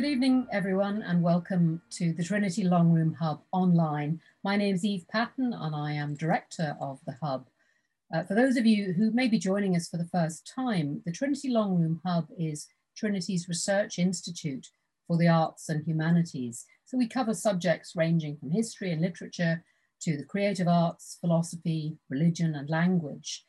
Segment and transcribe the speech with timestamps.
[0.00, 4.18] Good evening, everyone, and welcome to the Trinity Long Room Hub online.
[4.42, 7.46] My name is Eve Patten, and I am director of the Hub.
[8.10, 11.12] Uh, for those of you who may be joining us for the first time, the
[11.12, 14.68] Trinity Long Room Hub is Trinity's research institute
[15.06, 16.64] for the arts and humanities.
[16.86, 19.62] So we cover subjects ranging from history and literature
[20.00, 23.44] to the creative arts, philosophy, religion, and language.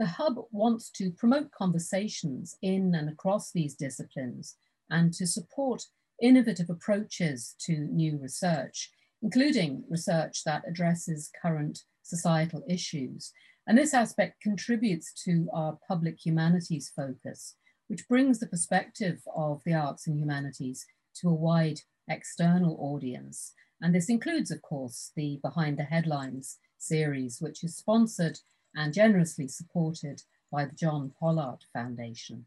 [0.00, 4.56] The Hub wants to promote conversations in and across these disciplines
[4.90, 5.84] and to support
[6.22, 8.90] innovative approaches to new research,
[9.22, 13.32] including research that addresses current societal issues.
[13.66, 17.56] And this aspect contributes to our public humanities focus,
[17.88, 23.52] which brings the perspective of the arts and humanities to a wide external audience.
[23.80, 28.38] And this includes, of course, the Behind the Headlines series, which is sponsored
[28.74, 30.22] and generously supported
[30.52, 32.46] by the John Pollard Foundation.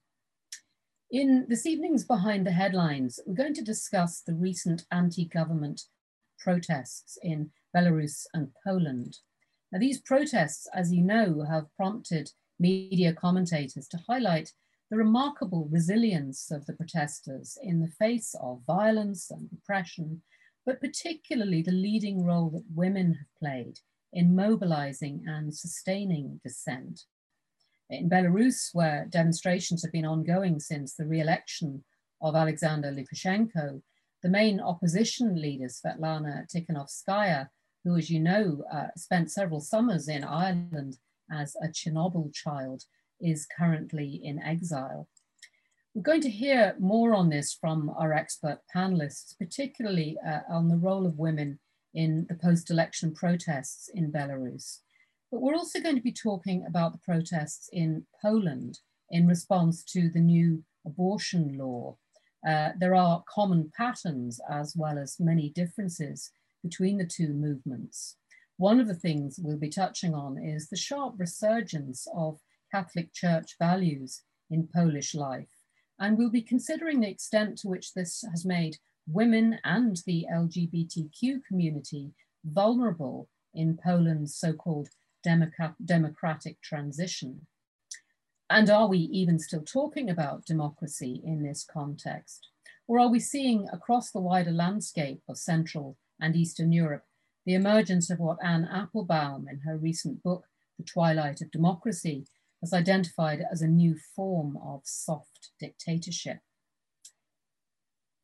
[1.09, 5.83] In this evening's Behind the Headlines, we're going to discuss the recent anti-government
[6.37, 9.19] protests in Belarus and Poland.
[9.71, 14.51] Now, these protests, as you know, have prompted media commentators to highlight
[14.91, 20.23] the remarkable resilience of the protesters in the face of violence and repression,
[20.65, 23.79] but particularly the leading role that women have played
[24.11, 27.05] in mobilizing and sustaining dissent.
[27.89, 31.83] In Belarus, where demonstrations have been ongoing since the re-election
[32.21, 33.81] of Alexander Lukashenko,
[34.23, 37.47] the main opposition leader, Svetlana Tikhanovskaya,
[37.83, 40.97] who, as you know, uh, spent several summers in Ireland
[41.31, 42.83] as a Chernobyl child,
[43.21, 45.07] is currently in exile.
[45.93, 50.75] We're going to hear more on this from our expert panelists, particularly uh, on the
[50.75, 51.59] role of women
[51.93, 54.81] in the post-election protests in Belarus.
[55.31, 58.79] But we're also going to be talking about the protests in Poland
[59.09, 61.97] in response to the new abortion law.
[62.47, 66.31] Uh, there are common patterns as well as many differences
[66.63, 68.15] between the two movements.
[68.57, 72.39] One of the things we'll be touching on is the sharp resurgence of
[72.71, 75.51] Catholic Church values in Polish life.
[75.99, 78.77] And we'll be considering the extent to which this has made
[79.07, 82.13] women and the LGBTQ community
[82.45, 84.35] vulnerable in Poland's
[85.83, 87.47] democratic transition?
[88.49, 92.47] And are we even still talking about democracy in this context?
[92.87, 97.03] Or are we seeing across the wider landscape of Central and Eastern Europe
[97.47, 100.43] the emergence of what Anne Applebaum in her recent book,
[100.77, 102.27] The Twilight of Democracy,
[102.59, 106.39] has identified as a new form of soft dictatorship?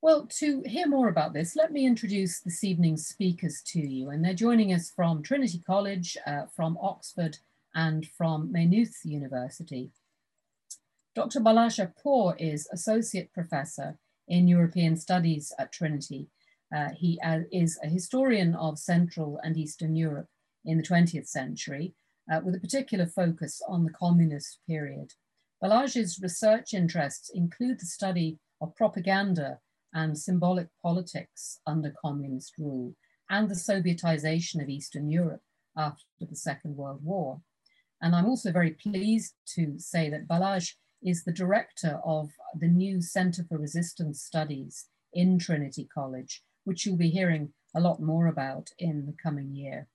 [0.03, 4.09] Well, to hear more about this, let me introduce this evening's speakers to you.
[4.09, 7.38] And they're joining us from Trinity College, uh, from Oxford,
[7.74, 9.91] and from Maynooth University.
[11.16, 11.40] Dr.
[11.40, 13.97] Balázs Apor is Associate Professor
[14.28, 16.28] in European Studies at Trinity.
[16.75, 20.28] Uh, he uh, is a historian of Central and Eastern Europe
[20.66, 21.94] in the 20th century,
[22.30, 25.14] uh, with a particular focus on the communist period.
[25.64, 29.59] Balázs's research interests include the study of propaganda
[29.93, 32.95] and symbolic politics under communist rule
[33.29, 35.41] and the Sovietization of Eastern Europe
[35.77, 37.41] after the Second World War.
[38.01, 43.01] And I'm also very pleased to say that Balázs is the director of the new
[43.01, 48.69] Center for Resistance Studies in Trinity College, which you'll be hearing a lot more about
[48.77, 49.87] in the coming year.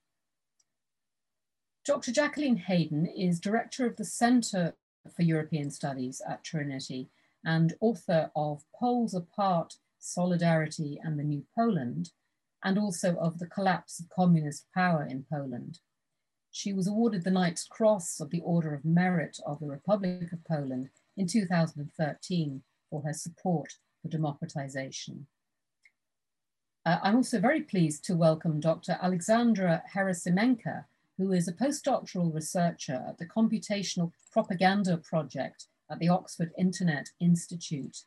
[1.84, 2.12] Dr.
[2.12, 4.74] Jacqueline Hayden is director of the Center
[5.14, 7.08] for European Studies at Trinity
[7.44, 12.10] and author of Poles Apart Solidarity and the New Poland,
[12.64, 15.80] and also of the collapse of communist power in Poland.
[16.50, 20.44] She was awarded the Knight's Cross of the Order of Merit of the Republic of
[20.44, 25.26] Poland in 2013 for her support for democratization.
[26.86, 28.98] Uh, I'm also very pleased to welcome Dr.
[29.02, 30.86] Alexandra Herasimenka,
[31.18, 38.04] who is a postdoctoral researcher at the Computational Propaganda Project at the Oxford Internet Institute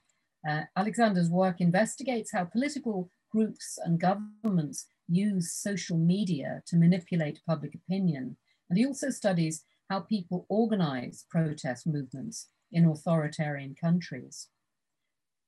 [0.48, 7.76] uh, Alexander's work investigates how political groups and governments use social media to manipulate public
[7.76, 8.38] opinion.
[8.70, 14.48] And he also studies how people organize protest movements in authoritarian countries.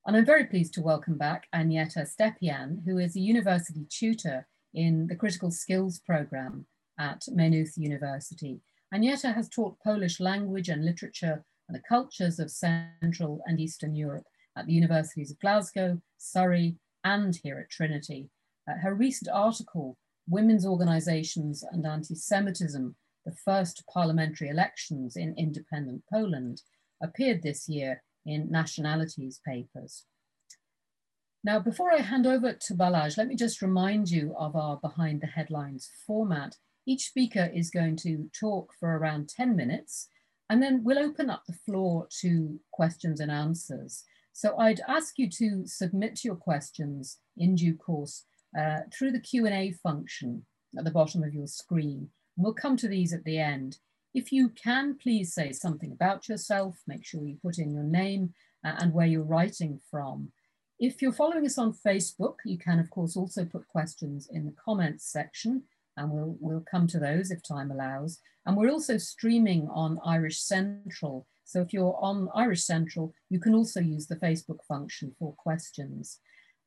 [0.05, 5.07] And I'm very pleased to welcome back Aneta Stępień, who is a university tutor in
[5.07, 6.65] the critical skills program
[6.99, 8.59] at Maynooth University.
[8.93, 14.25] Aneta has taught Polish language and literature and the cultures of Central and Eastern Europe
[14.57, 18.29] at the Universities of Glasgow, Surrey, and here at Trinity.
[18.69, 19.97] Uh, her recent article,
[20.27, 22.95] Women's Organizations and Anti-Semitism,
[23.25, 26.61] the first parliamentary elections in independent Poland,
[27.01, 30.05] appeared this year in Nationalities papers.
[31.43, 35.19] Now, before I hand over to Balázs, let me just remind you of our Behind
[35.19, 36.55] the Headlines format.
[36.85, 40.07] Each speaker is going to talk for around 10 minutes,
[40.49, 44.05] and then we'll open up the floor to questions and answers.
[44.33, 48.25] So I'd ask you to submit your questions in due course
[48.59, 50.45] uh, through the Q&A function
[50.77, 52.09] at the bottom of your screen.
[52.35, 53.77] And we'll come to these at the end.
[54.13, 56.81] If you can, please say something about yourself.
[56.87, 58.33] Make sure you put in your name
[58.65, 60.31] uh, and where you're writing from.
[60.79, 64.55] If you're following us on Facebook, you can of course also put questions in the
[64.63, 65.63] comments section
[65.95, 68.19] and we'll, we'll come to those if time allows.
[68.45, 71.27] And we're also streaming on Irish Central.
[71.45, 76.19] So if you're on Irish Central, you can also use the Facebook function for questions.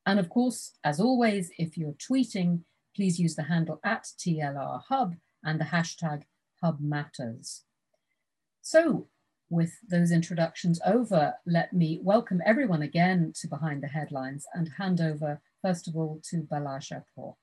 [0.05, 2.61] And of course, as always, if you're tweeting,
[2.94, 6.23] please use the handle at TLR Hub and the hashtag
[6.62, 7.64] Hub Matters.
[8.62, 9.08] So
[9.49, 15.00] with those introductions over, let me welcome everyone again to Behind the Headlines and hand
[15.00, 17.34] over, first of all, to Balazs Apor.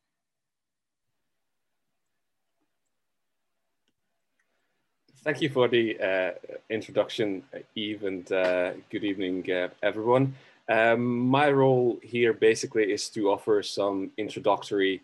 [5.23, 6.31] Thank you for the uh,
[6.69, 7.43] introduction,
[7.75, 10.35] Eve, and uh, good evening, uh, everyone.
[10.67, 15.01] Um, my role here basically is to offer some introductory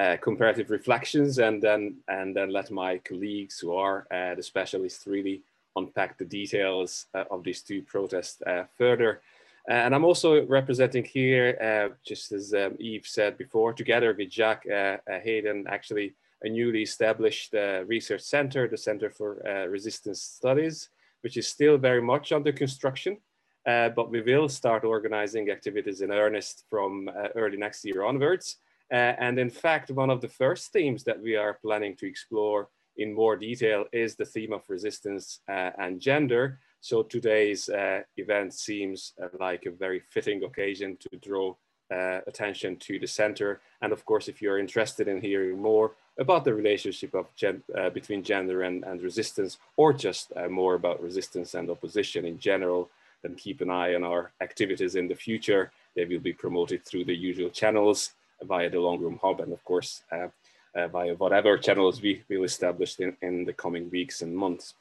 [0.00, 5.06] uh, comparative reflections and then, and then let my colleagues who are uh, the specialists
[5.06, 5.42] really
[5.76, 8.40] unpack the details uh, of these two protests
[8.78, 9.20] further.
[9.68, 14.66] and I'm also representing here, just as um, Eve said before, together with Jack
[15.06, 20.90] Hayden, actually a newly established uh, research center, the Center for uh, Resistance Studies,
[21.22, 23.18] which is still very much under construction.
[23.66, 28.56] Uh, but we will start organizing activities in earnest from uh, early next year onwards.
[28.90, 32.68] Uh, and in fact, one of the first themes that we are planning to explore
[32.96, 36.60] in more detail is the theme of resistance uh, and gender.
[36.80, 37.68] So today's
[38.16, 41.54] event seems like a very fitting occasion to draw
[41.90, 43.60] uh, attention to the center.
[43.82, 47.90] And of course, if you're interested in hearing more about the relationship of gen uh,
[47.90, 52.90] between gender and, and resistance, or just uh, more about resistance and opposition in general,
[53.22, 55.70] then keep an eye on our activities in the future.
[55.94, 58.12] They will be promoted through the usual channels
[58.42, 60.28] via the Long Room Hub and of course uh,
[60.76, 64.74] uh, via whatever channels we will establish in, in the coming weeks and months.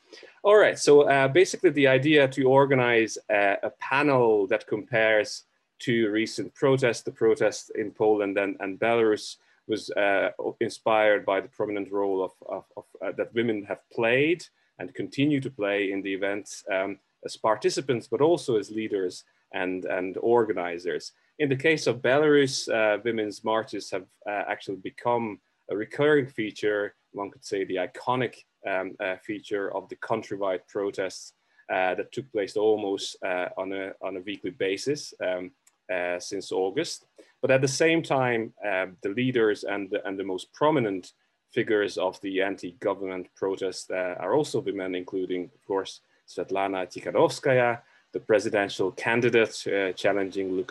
[0.44, 5.44] All right, so uh, basically the idea to organize a panel that compares
[5.80, 9.38] to recent protests, the protests in Poland and, and Belarus
[9.68, 10.30] was uh,
[10.62, 14.44] inspired by the prominent role of, of, of uh, that women have played
[14.80, 19.86] and continue to play in the events um, as participants, but also as leaders and,
[19.86, 21.12] and organizers.
[21.40, 25.40] In the case of Belarus, uh, women's marches have uh, actually become
[25.70, 31.34] a recurring feature, one could say the iconic um, uh, feature of the countrywide protests
[31.70, 33.18] uh, that took place almost
[33.58, 35.14] on, a, on a weekly basis.
[35.22, 35.52] Um,
[35.94, 37.06] uh, since August.
[37.42, 41.14] But at the same time, uh, the leaders and the, and the most prominent
[41.52, 47.80] figures of the anti-government protest uh, are also women, including, of course, Svetlana Tikhanovskaya,
[48.12, 50.64] the presidential candidate uh, challenging rule,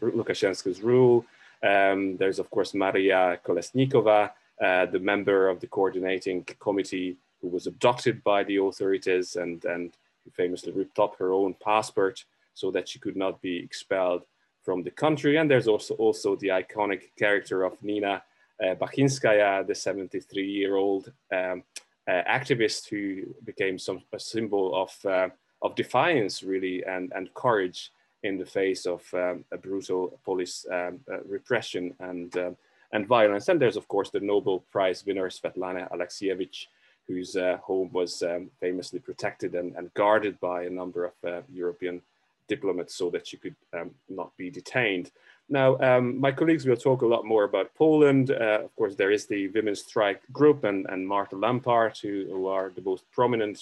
[0.00, 1.24] Lukashenko's rule.
[1.62, 7.66] Um, there's, of course, Maria Kolesnikova, uh, the member of the coordinating committee who was
[7.66, 9.92] abducted by the authorities and, and
[10.32, 14.22] famously ripped up her own passport so that she could not be expelled
[14.62, 15.36] from the country.
[15.36, 18.22] And there's also, also the iconic character of Nina
[18.62, 21.64] uh, the 73 year old um,
[22.08, 25.28] uh, activist who became some, a symbol of, uh,
[25.62, 27.92] of defiance really and, and courage
[28.22, 32.56] in the face of um, a brutal police um, uh, repression and, um,
[32.92, 33.48] and violence.
[33.48, 36.66] And there's of course the Nobel Prize winner Svetlana Alexievich,
[37.08, 41.40] whose uh, home was um, famously protected and, and, guarded by a number of uh,
[41.52, 42.00] European
[42.54, 45.06] diplomats so that she could um, not be detained.
[45.48, 48.26] Now, um, my colleagues will talk a lot more about Poland.
[48.30, 52.46] Uh, of course, there is the Women's Strike Group and, and Marta Lempart, who, who
[52.56, 53.58] are the most prominent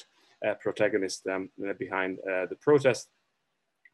[0.47, 3.09] uh, protagonists um, behind uh, the protest.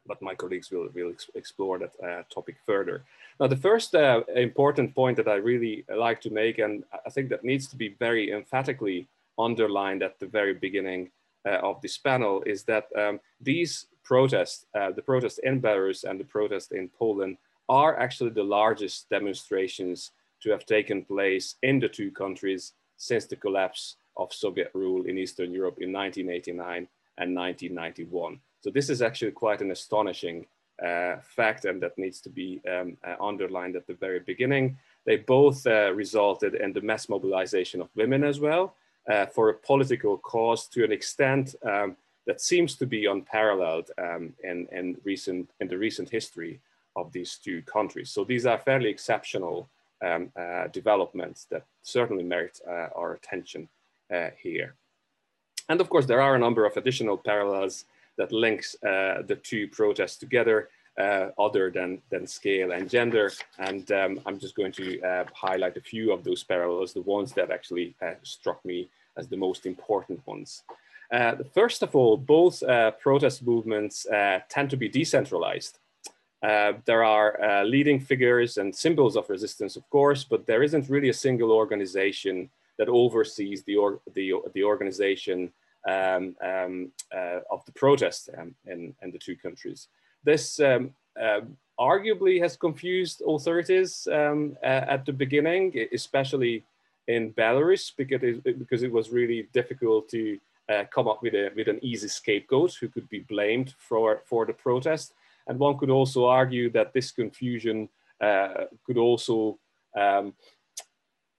[0.05, 2.97] But my colleagues will, will ex explore that uh, topic further.
[3.39, 5.75] Now, the first uh, important point that I really
[6.07, 6.73] like to make, and
[7.07, 8.99] I think that needs to be very emphatically
[9.47, 11.01] underlined at the very beginning
[11.49, 16.17] uh, of this panel, is that um, these protests, uh, the protests in Belarus and
[16.17, 17.37] the protests in Poland
[17.67, 20.11] are actually the largest demonstrations
[20.41, 25.17] to have taken place in the two countries since the collapse of Soviet rule in
[25.17, 26.87] Eastern Europe in 1989
[27.17, 28.39] and 1991.
[28.61, 30.45] So this is actually quite an astonishing
[30.81, 34.77] uh, fact and that needs to be um, uh, underlined at the very beginning.
[35.05, 38.75] They both uh, resulted in the mass mobilization of women as well
[39.11, 41.97] uh, for a political cause to an extent um,
[42.27, 46.59] that seems to be unparalleled um, in, in, recent, in the recent history
[46.95, 48.11] of these two countries.
[48.11, 49.67] So these are fairly exceptional
[50.05, 53.69] um, uh, developments that certainly merit uh, our attention
[54.13, 54.75] uh, here.
[55.69, 57.85] And of course, there are a number of additional parallels
[58.17, 63.31] that links uh, the two protests together uh, other than, than scale and gender.
[63.59, 67.31] And um, I'm just going to uh, highlight a few of those parallels, the ones
[67.33, 70.63] that actually struck me as the most important ones.
[71.11, 75.79] Uh, first of all, both uh, protest movements uh, tend to be decentralized.
[76.43, 80.89] Uh, there are uh, leading figures and symbols of resistance, of course, but there isn't
[80.89, 85.51] really a single organization that oversees the, or, the, the organization
[85.87, 89.87] um, um, uh, of the protest um, in, in the two countries.
[90.23, 90.91] This um,
[91.79, 96.63] arguably has confused authorities um, at the beginning, especially
[97.07, 100.37] in Belarus, because it, because it was really difficult to
[100.69, 104.45] uh, come up with, a, with an easy scapegoat who could be blamed for, for
[104.45, 105.13] the protest.
[105.47, 109.59] And one could also argue that this confusion uh, could also,
[109.95, 110.33] um,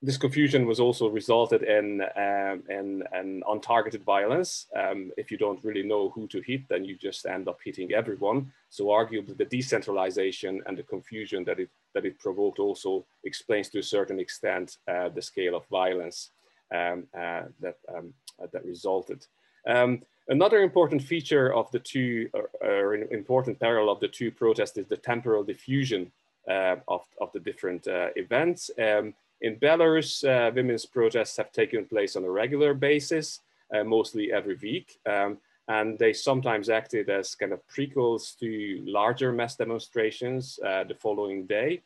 [0.01, 4.67] this confusion was also resulted in, um, in, in untargeted violence.
[4.75, 7.93] Um, if you don't really know who to hit, then you just end up hitting
[7.93, 8.53] everyone.
[8.71, 13.81] So arguably the decentralization and the confusion that it, that it provoked also explains to
[13.81, 16.31] a certain extent uh, the scale of violence
[16.73, 18.15] um, uh, that, um,
[18.53, 19.27] that resulted.
[19.67, 24.77] Um, Another important feature of the two, or, or important parallel of the two protests
[24.77, 26.13] is the temporal diffusion
[26.51, 28.71] uh, of, of the different uh, events.
[28.79, 33.41] Um, in Belarus, uh, women's protests have taken place on a regular basis,
[33.75, 34.99] uh, mostly every week.
[35.07, 40.95] Um, and they sometimes acted as kind of prequels to larger mass demonstrations uh, the
[40.95, 41.81] following day.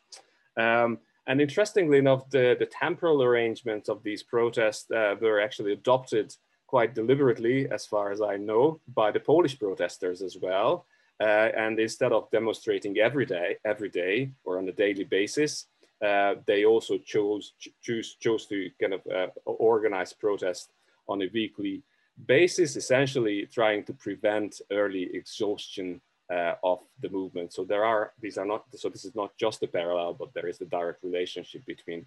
[0.57, 6.35] Um, and interestingly enough, the, the temporal arrangements of these protests uh, were actually adopted
[6.67, 10.85] quite deliberately, as far as I know, by the Polish protesters as well.
[11.19, 15.67] Uh, and instead of demonstrating every day, every day or on a daily basis,
[16.03, 20.71] uh, they also chose choose chose to kind of uh, organize protest
[21.07, 21.81] on a weekly
[22.25, 26.01] basis, essentially trying to prevent early exhaustion
[26.33, 27.53] uh, of the movement.
[27.53, 30.47] So there are these are not so this is not just a parallel, but there
[30.47, 32.05] is a direct relationship between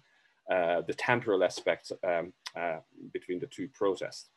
[0.55, 2.79] uh, the temporal aspects um, uh,
[3.13, 4.29] between the two protests.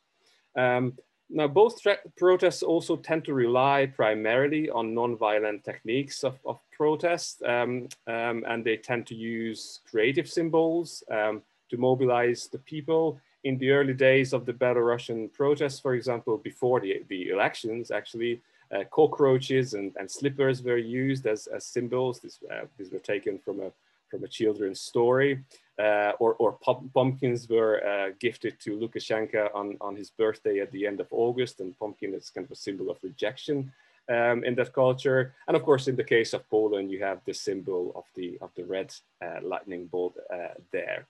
[0.56, 0.94] Um,
[1.32, 1.80] now, both
[2.16, 8.64] protests also tend to rely primarily on non-violent techniques of, of protest, um, um, and
[8.64, 13.20] they tend to use creative symbols um, to mobilize the people.
[13.44, 18.42] In the early days of the Belarusian protests, for example, before the, the elections, actually,
[18.74, 22.20] uh, cockroaches and, and slippers were used as, as symbols.
[22.20, 23.70] These, uh, these were taken from a,
[24.10, 25.40] from a children's story
[25.80, 26.58] uh, or, or
[26.94, 31.60] pumpkins were uh, gifted to Lukashenko on, on his birthday at the end of August,
[31.60, 33.72] and pumpkin is kind of a symbol of rejection
[34.08, 35.34] um, in that culture.
[35.48, 38.50] And of course, in the case of Poland, you have the symbol of the, of
[38.56, 38.92] the red
[39.24, 41.06] uh, lightning bolt uh, there.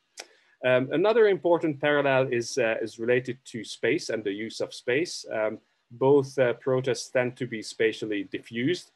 [0.64, 5.24] Um, another important parallel is, is related to space and the use of space.
[5.32, 5.58] Um,
[5.90, 8.92] both uh, protests tend to be spatially diffused,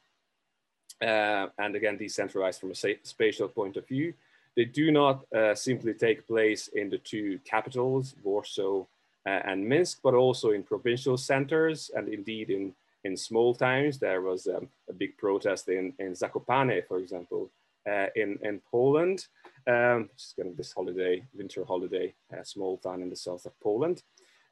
[1.01, 4.15] and again, decentralized from a spatial point of view.
[4.57, 8.85] They do not uh, simply take place in the two capitals, Warsaw
[9.27, 12.73] uh, and Minsk, but also in provincial centers and indeed in,
[13.03, 13.99] in small towns.
[13.99, 17.51] There was um, a big protest in, in Zakopane, for example,
[17.91, 19.27] uh, in, in Poland,
[19.67, 24.03] um, kind of this holiday, winter holiday, uh, small town in the south of Poland.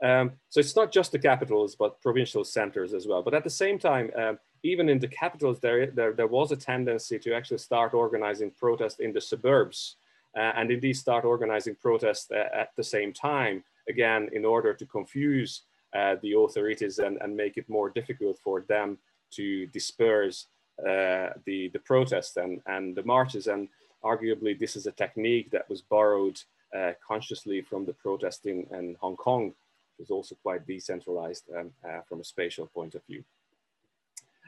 [0.02, 3.22] Um, so it's not just the capitals, but provincial centers as well.
[3.22, 6.56] But at the same time, um, even in the capitals, there, there, there was a
[6.56, 9.96] tendency to actually start organizing protests in the suburbs
[10.36, 14.86] uh, and indeed start organizing protests uh, at the same time, again, in order to
[14.86, 15.62] confuse
[15.94, 18.98] uh, the authorities and, and make it more difficult for them
[19.30, 20.46] to disperse
[20.80, 23.46] uh, the, the protests and, and the marches.
[23.46, 23.68] And
[24.02, 26.40] arguably, this is a technique that was borrowed
[26.76, 29.52] uh, consciously from the protest in, in Hong Kong,
[29.98, 33.22] was also quite decentralized um, uh, from a spatial point of view.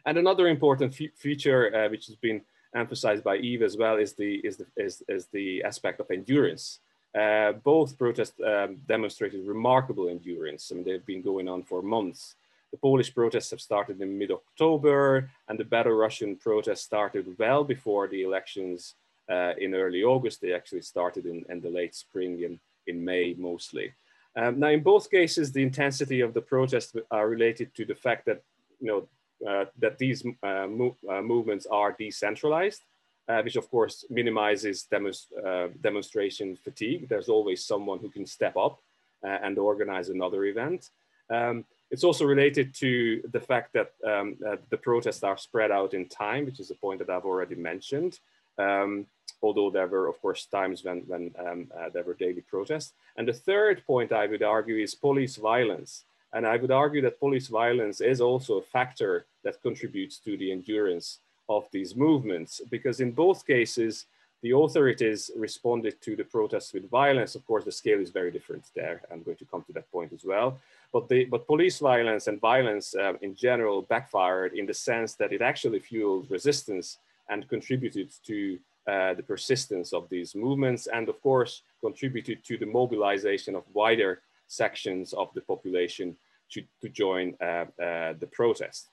[0.06, 2.42] And another important feature, uh, which has been
[2.74, 6.80] emphasized by Eve as well, is the, is the, is, is the aspect of endurance.
[7.14, 10.70] Uh, both protests um, demonstrated remarkable endurance.
[10.70, 12.34] I mean, they've been going on for months.
[12.72, 18.22] The Polish protests have started in mid-October, and the Belarusian protests started well before the
[18.22, 18.94] elections
[19.30, 20.40] uh, in early August.
[20.40, 22.58] They actually started in, in the late spring, in,
[22.88, 23.94] in May mostly.
[24.36, 28.26] Um, now, in both cases, the intensity of the protests are related to the fact
[28.26, 28.42] that,
[28.80, 29.08] you know,
[29.48, 32.82] uh, that these uh, uh, movements are decentralized,
[33.28, 37.08] uh, which of course minimizes demonst uh, demonstration fatigue.
[37.08, 38.80] There's always someone who can step up
[39.22, 40.90] uh, and organize another event.
[41.30, 44.36] Um, it's also related to the fact that um,
[44.70, 48.18] the protests are spread out in time, which is a point that I've already mentioned.
[48.58, 49.06] Um,
[49.42, 52.92] although there were, of course, times when, when um, uh, there were daily protests.
[53.16, 56.04] And the third point I would argue is police violence.
[56.32, 60.50] And I would argue that police violence is also a factor that contributes to the
[60.50, 64.06] endurance of these movements, because in both cases,
[64.42, 67.34] the authorities responded to the protests with violence.
[67.34, 69.00] Of course, the scale is very different there.
[69.10, 70.58] I'm going to come to that point as well.
[70.92, 75.32] But, the, but police violence and violence uh, in general backfired in the sense that
[75.32, 76.98] it actually fueled resistance
[77.30, 82.66] and contributed to uh, the persistence of these movements and of course contributed to the
[82.66, 86.16] mobilization of wider sections of the population
[86.50, 88.88] to, to join uh, uh, the protest.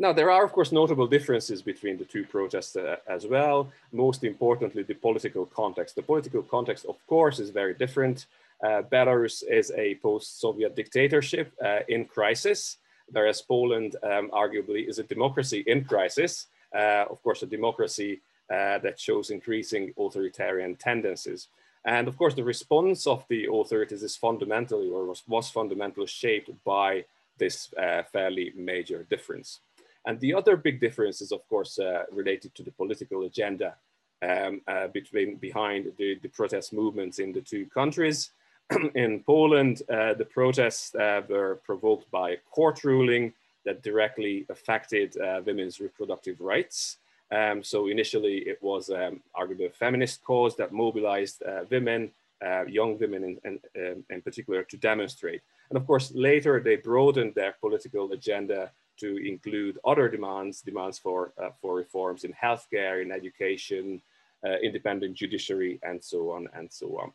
[0.00, 3.72] Now, there are, of course, notable differences between the two protests uh, as well.
[3.90, 5.96] Most importantly, the political context.
[5.96, 8.26] The political context, of course, is very different.
[8.62, 12.78] Uh, Belarus is a post-Soviet dictatorship uh, in crisis,
[13.10, 16.46] whereas Poland um, arguably is a democracy in crisis.
[16.72, 21.48] Uh, of course, a democracy uh, that shows increasing authoritarian tendencies.
[21.84, 26.50] And of course, the response of the authorities is fundamentally or was, was fundamentally shaped
[26.64, 27.04] by
[27.38, 29.60] this uh, fairly major difference.
[30.06, 33.76] And the other big difference is, of course, uh, related to the political agenda
[34.22, 38.30] um, uh, between behind the, the, protest movements in the two countries.
[38.94, 43.32] in Poland, uh, the protests uh, were provoked by a court ruling
[43.64, 46.96] that directly affected women's reproductive rights.
[47.30, 52.10] Um, so initially, it was um, arguably a feminist cause that mobilized uh, women,
[52.68, 55.42] young women in, in, um, in particular, to demonstrate.
[55.70, 61.32] And of course, later they broadened their political agenda to include other demands, demands for,
[61.42, 64.02] uh, for reforms in healthcare, in education,
[64.44, 67.12] uh, independent judiciary, and so on and so on.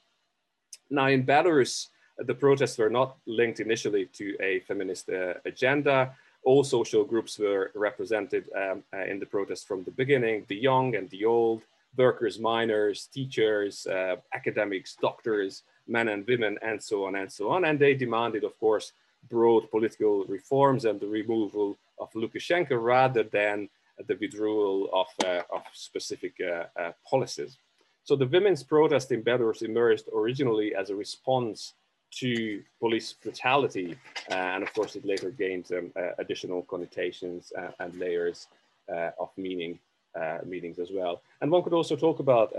[0.89, 6.13] Now in Belarus, the protests were not linked initially to a feminist uh, agenda.
[6.43, 10.95] All social groups were represented um, uh, in the protest from the beginning, the young
[10.95, 11.61] and the old,
[11.97, 17.65] workers, miners, teachers, uh, academics, doctors, men and women, and so on and so on.
[17.65, 18.93] And they demanded, of course,
[19.29, 23.69] broad political reforms and the removal of Lukashenko rather than
[24.07, 27.57] the withdrawal of, uh, of specific uh, uh, policies.
[28.03, 31.73] So the women's protest in Belarus emerged originally as a response
[32.19, 33.95] to police brutality.
[34.29, 38.47] Uh, and of course, it later gained um, uh, additional connotations uh, and layers
[39.19, 39.79] of meaning,
[40.45, 41.21] meanings as well.
[41.41, 42.53] And one could also talk about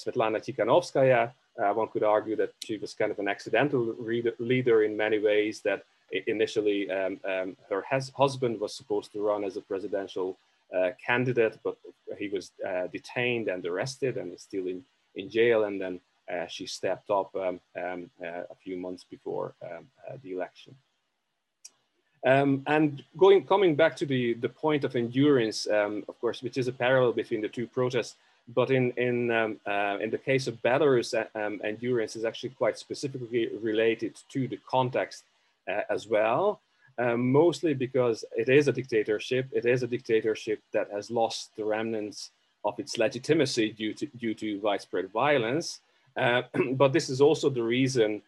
[0.00, 1.32] Svetlana Tikhanovskaya,
[1.74, 3.94] one could argue that she was kind of an accidental
[4.38, 5.84] leader in many ways, that
[6.26, 7.84] initially um, um, her
[8.16, 10.38] husband was supposed to run as a presidential
[10.76, 11.76] uh, candidate, but
[12.18, 14.82] he was uh, detained and arrested and is still in,
[15.14, 15.64] in jail.
[15.64, 16.00] And then
[16.48, 20.74] she stepped up um, um uh, a few months before um, uh, the election.
[22.26, 26.68] Um, and going, coming back to the, the point of endurance, of course, which is
[26.68, 28.14] a parallel between the two protests,
[28.48, 32.50] but in, in, um, uh, in the case of Belarus, uh, um, endurance is actually
[32.50, 35.24] quite specifically related to the context
[35.68, 36.60] uh, as well,
[36.98, 39.48] um, mostly because it is a dictatorship.
[39.52, 42.30] It is a dictatorship that has lost the remnants
[42.64, 45.80] of its legitimacy due to, due to widespread violence.
[46.16, 48.22] Uh, but this is also the reason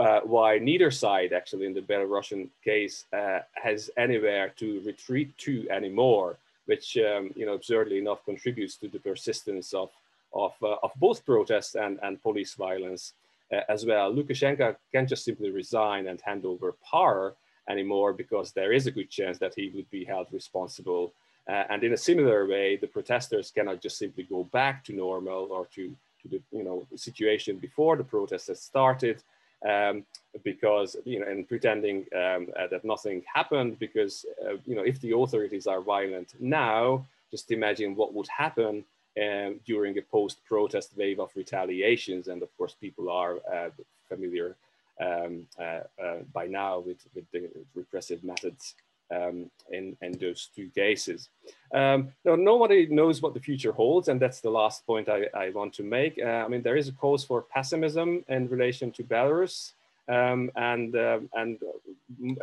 [0.00, 5.68] uh, why neither side, actually, in the Belarusian case, uh, has anywhere to retreat to
[5.70, 9.90] anymore which um, you know absurdly enough contributes to the persistence of
[10.34, 13.12] of, uh, of both protests and, and police violence
[13.52, 14.10] uh, as well.
[14.10, 17.34] Lukashenko can't just simply resign and hand over power
[17.68, 21.12] anymore because there is a good chance that he would be held responsible.
[21.46, 25.66] And in a similar way, the protesters cannot just simply go back to normal or
[25.74, 29.22] to, to the you know, situation before the protests had started
[29.68, 30.04] um,
[30.42, 35.00] because, you know, and pretending um, uh, that nothing happened because, uh, you know, if
[35.00, 38.84] the authorities are violent now, just imagine what would happen
[39.22, 42.28] um, during a post-protest wave of retaliations.
[42.28, 43.70] And of course, people are uh,
[44.08, 44.56] familiar
[45.00, 48.74] um, uh, uh, by now with, with the repressive methods
[49.14, 51.28] um, in, in those two cases.
[51.74, 55.50] Um, now, nobody knows what the future holds, and that's the last point I, I
[55.50, 56.18] want to make.
[56.18, 59.72] Uh, I mean, there is a cause for pessimism in relation to Belarus,
[60.08, 61.58] um, and, uh, and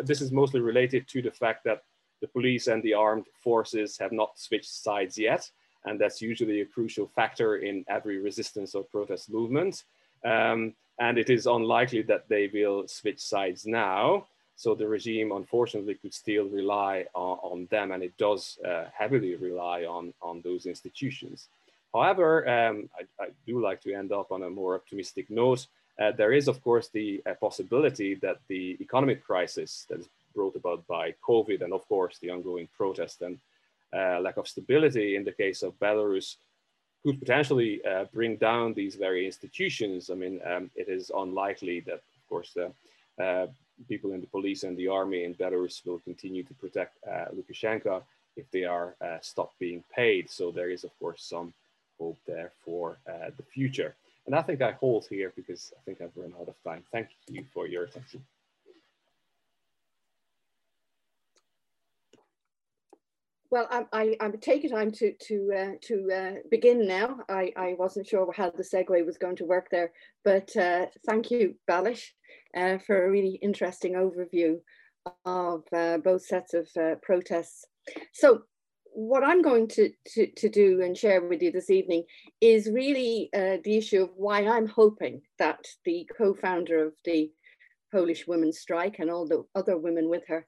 [0.03, 1.84] this is mostly related to the fact that
[2.21, 5.49] the police and the armed forces have not switched sides yet,
[5.86, 9.84] and that's usually a crucial factor in every resistance or protest movement.
[10.25, 14.25] Um, and it is unlikely that they will switch sides now.
[14.59, 19.35] So the regime, unfortunately, could still rely on, on them, and it does uh, heavily
[19.37, 21.47] rely on, on those institutions.
[21.93, 25.65] However, um, I, I, do like to end up on a more optimistic note.
[25.97, 30.57] Uh, there is, of course, the uh, possibility that the economic crisis that is brought
[30.57, 33.39] about by COVID and, of course, the ongoing protest and
[33.93, 36.35] uh, lack of stability in the case of Belarus
[37.05, 40.09] could potentially uh, bring down these very institutions.
[40.09, 43.47] I mean, um, it is unlikely that, of course, uh,
[43.87, 48.03] people in the police and the army in Belarus will continue to protect uh, Lukashenko
[48.35, 50.29] if they are uh, stopped being paid.
[50.29, 51.53] So there is, of course, some
[51.99, 53.95] hope there for uh, the future.
[54.25, 56.83] And I think I hold here because I think I've run out of time.
[56.91, 58.23] Thank you for your attention.
[63.51, 67.21] Well, I, I, I take it time to to uh, to uh, begin now.
[67.27, 69.91] I, I wasn't sure how the segue was going to work there,
[70.23, 72.11] but uh, thank you, Balázs,
[72.55, 74.59] uh, for a really interesting overview
[75.25, 77.65] of uh, both sets of uh, protests.
[78.13, 78.43] So,
[78.91, 82.03] what I'm going to, to, to do and share with you this evening
[82.41, 87.31] is really the issue of why I'm hoping that the co-founder of the
[87.91, 90.45] Polish women's strike and all the other women with her,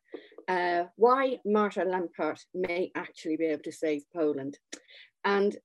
[0.48, 4.58] uh, why Marta Lempart may actually be able to save Poland.
[5.24, 5.56] And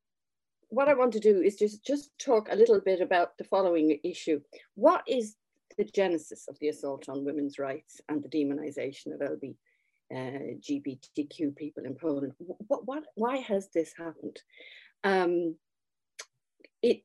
[0.69, 3.99] what I want to do is just, just talk a little bit about the following
[4.05, 4.41] issue.
[4.75, 5.37] What is
[5.77, 9.55] the genesis of the assault on women's rights and the demonization of LB,
[10.15, 12.33] uh, GBTQ people in Poland?
[12.39, 14.41] What, what, why has this happened?
[15.05, 15.57] Um,
[16.83, 17.03] it,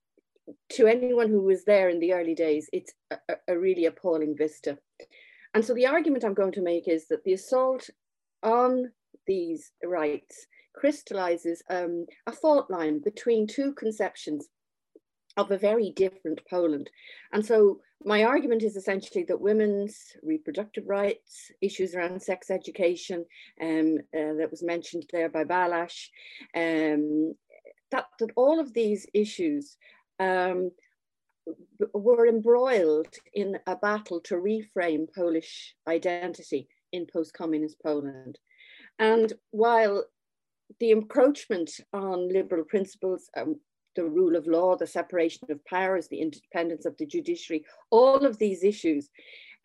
[0.70, 4.78] to anyone who was there in the early days, it's a, a, really appalling vista.
[5.54, 7.90] And so the argument I'm going to make is that the assault
[8.44, 8.92] on
[9.28, 14.48] these rights crystallizes um, a fault line between two conceptions
[15.38, 16.90] of a very different Poland.
[17.34, 23.26] And so my argument is essentially that women's reproductive rights, issues around sex education,
[23.62, 26.10] um, uh, that was mentioned there by Balázs,
[26.56, 27.36] um,
[27.92, 29.78] that, that all of these issues
[30.20, 30.72] um,
[31.94, 38.40] were embroiled in a battle to reframe Polish identity in post-communist Poland.
[39.00, 40.06] And while
[40.80, 43.60] the encroachment on liberal principles, um,
[43.96, 48.38] the rule of law, the separation of powers, the independence of the judiciary, all of
[48.38, 49.10] these issues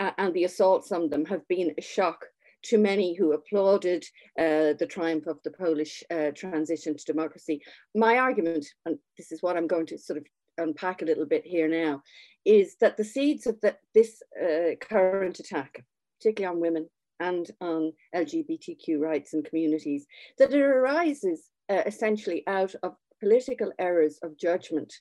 [0.01, 2.27] uh, and the assaults on them have been a shock
[2.65, 4.05] to many who applauded
[4.39, 7.63] uh, the triumph of the Polish uh, transition to democracy.
[7.95, 10.27] My argument, and this is what I'm going to sort of
[10.59, 12.03] unpack a little bit here now,
[12.45, 15.85] is that the seeds of the, this uh, current attack,
[16.19, 16.89] particularly on women
[17.21, 20.07] and on LGBTQ rights and communities,
[20.39, 24.93] that it arises uh, essentially out of political errors of judgment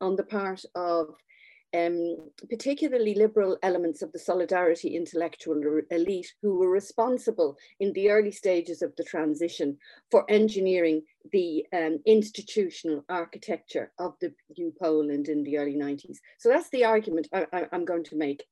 [0.00, 1.14] on the part of
[1.74, 2.16] um,
[2.48, 8.82] particularly liberal elements of the solidarity intellectual elite who were responsible in the early stages
[8.82, 9.76] of the transition
[10.10, 11.02] for engineering
[11.32, 16.18] the um, institutional architecture of the new Poland in the early 90s.
[16.38, 18.42] So that's the argument I, am going to make.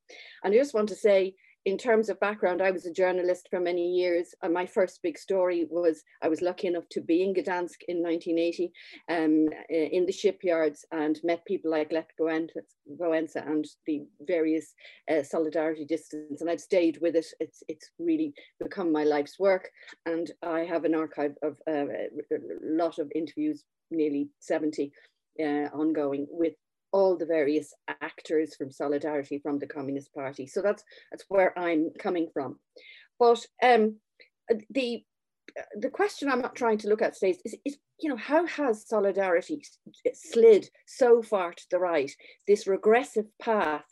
[0.43, 3.59] And I just want to say in terms of background, I was a journalist for
[3.59, 4.33] many years.
[4.41, 8.01] And my first big story was I was lucky enough to be in Gdansk in
[8.01, 8.71] 1980
[9.09, 14.73] um, in the shipyards and met people like Lech Wałęsa and the various
[15.11, 16.41] uh, solidarity distance.
[16.41, 17.27] And I've stayed with it.
[17.39, 19.69] It's, it's really become my life's work.
[20.05, 24.91] And I have an archive of uh, a lot of interviews, nearly 70
[25.39, 25.43] uh,
[25.73, 26.53] ongoing with
[26.91, 30.47] all the various actors from Solidarity from the Communist Party.
[30.47, 32.59] So that's that's where I'm coming from.
[33.19, 33.97] But um,
[34.69, 35.03] the
[35.75, 38.87] the question I'm not trying to look at today is, is, you know, how has
[38.87, 39.63] solidarity
[40.13, 42.11] slid so far to the right,
[42.47, 43.85] this regressive path,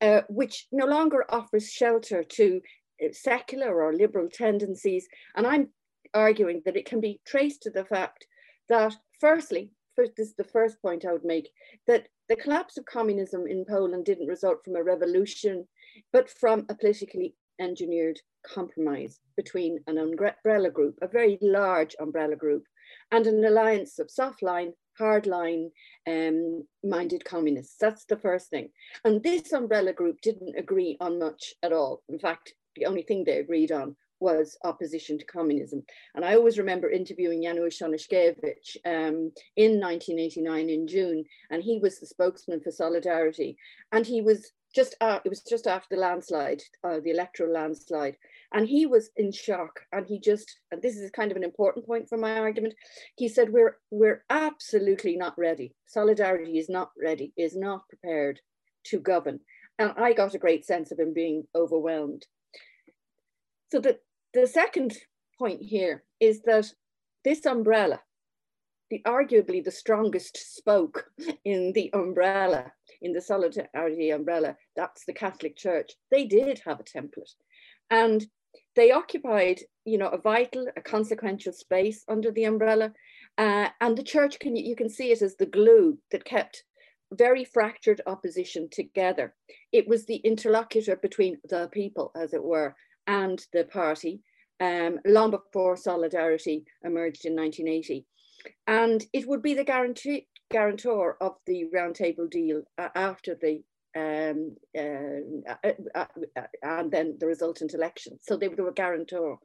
[0.00, 2.60] uh, which no longer offers shelter to
[3.04, 5.06] uh, secular or liberal tendencies.
[5.36, 5.68] And I'm
[6.14, 8.26] arguing that it can be traced to the fact
[8.68, 11.50] that, firstly, first, this is the first point I would make,
[11.86, 15.66] that the collapse of communism in Poland didn't result from a revolution,
[16.12, 22.64] but from a politically engineered compromise between an umbrella group, a very large umbrella group,
[23.10, 25.70] and an alliance of softline, hardline
[26.06, 27.76] um, minded communists.
[27.80, 28.70] That's the first thing.
[29.04, 32.02] And this umbrella group didn't agree on much at all.
[32.08, 35.82] In fact, the only thing they agreed on was opposition to communism.
[36.14, 41.98] And I always remember interviewing Janusz Onyszkiewicz um, in 1989 in June, and he was
[41.98, 43.56] the spokesman for Solidarity.
[43.90, 48.16] And he was just, uh, it was just after the landslide, uh, the electoral landslide.
[48.54, 49.80] And he was in shock.
[49.92, 52.74] And he just, and this is kind of an important point for my argument.
[53.16, 55.74] He said, we're, we're absolutely not ready.
[55.86, 58.40] Solidarity is not ready, is not prepared
[58.84, 59.40] to govern.
[59.78, 62.26] And I got a great sense of him being overwhelmed.
[63.72, 63.98] So the,
[64.34, 64.96] the second
[65.38, 66.72] point here is that
[67.24, 68.00] this umbrella,
[68.90, 71.06] the arguably the strongest spoke
[71.44, 76.84] in the umbrella, in the solidarity umbrella, that's the Catholic Church, they did have a
[76.84, 77.34] template.
[77.90, 78.26] And
[78.74, 82.92] they occupied, you know, a vital, a consequential space under the umbrella.
[83.38, 86.64] Uh, and the church can you can see it as the glue that kept
[87.12, 89.34] very fractured opposition together.
[89.72, 92.74] It was the interlocutor between the people, as it were,
[93.06, 94.20] and the party,
[94.60, 98.06] um, long before Solidarity emerged in 1980.
[98.66, 103.62] And it would be the guarantee, guarantor of the roundtable deal uh, after the
[103.94, 108.18] um, uh, uh, uh, and then the resultant election.
[108.22, 109.38] So they were a guarantor.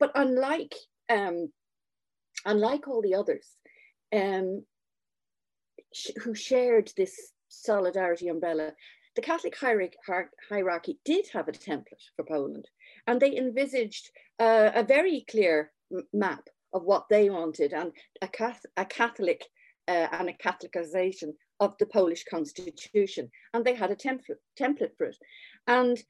[0.00, 0.74] But unlike
[1.08, 1.52] um,
[2.44, 3.46] unlike all the others
[4.12, 4.64] um,
[5.92, 8.72] sh who shared this solidarity umbrella,
[9.14, 9.56] the Catholic
[10.50, 12.68] hierarchy did have a template for Poland,
[13.06, 15.72] and they envisaged uh, a very clear
[16.12, 19.44] map of what they wanted and a, Catholic, a Catholic
[19.88, 23.30] uh, and a Catholicization of the Polish constitution.
[23.52, 25.16] And they had a template, template for it.
[25.66, 26.02] And,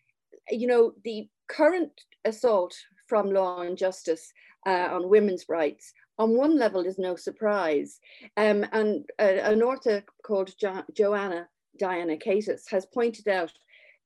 [0.51, 1.93] you know, the current
[2.25, 2.75] assault
[3.09, 4.33] from law and justice
[4.67, 8.01] uh, on women's rights on one level is no surprise.
[8.37, 13.53] Um, and uh, an author called jo Joanna Diane Caytas has pointed out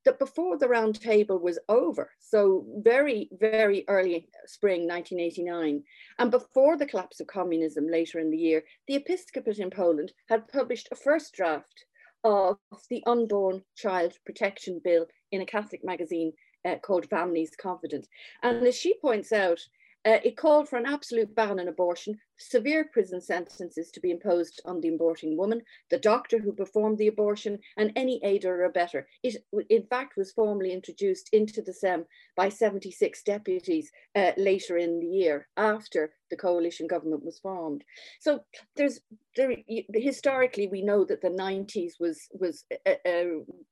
[0.09, 5.85] that before the round table was over, so very, very early spring 1989,
[6.19, 10.49] and before the collapse of communism later in the year, the episcopate in Poland had
[10.49, 11.85] published a first draft
[12.25, 12.57] of
[12.89, 16.33] the Unborn Child Protection Bill in a Catholic magazine
[16.65, 18.09] uh, called Family's Confident.
[18.43, 19.61] And as she points out,
[20.07, 24.61] uh, it called for an absolute ban on abortion, severe prison sentences to be imposed
[24.65, 29.09] on the aborting woman, the doctor who performed the abortion, and any aider or abettor.
[29.23, 29.37] It,
[29.69, 32.05] in fact, was formally introduced into the Sejm
[32.37, 37.83] by 76 deputies uh, later in the year after the coalition government was formed.
[38.21, 38.41] So
[38.77, 39.01] there's
[39.37, 39.55] there,
[39.95, 43.25] historically we know that the 90s was was uh, uh,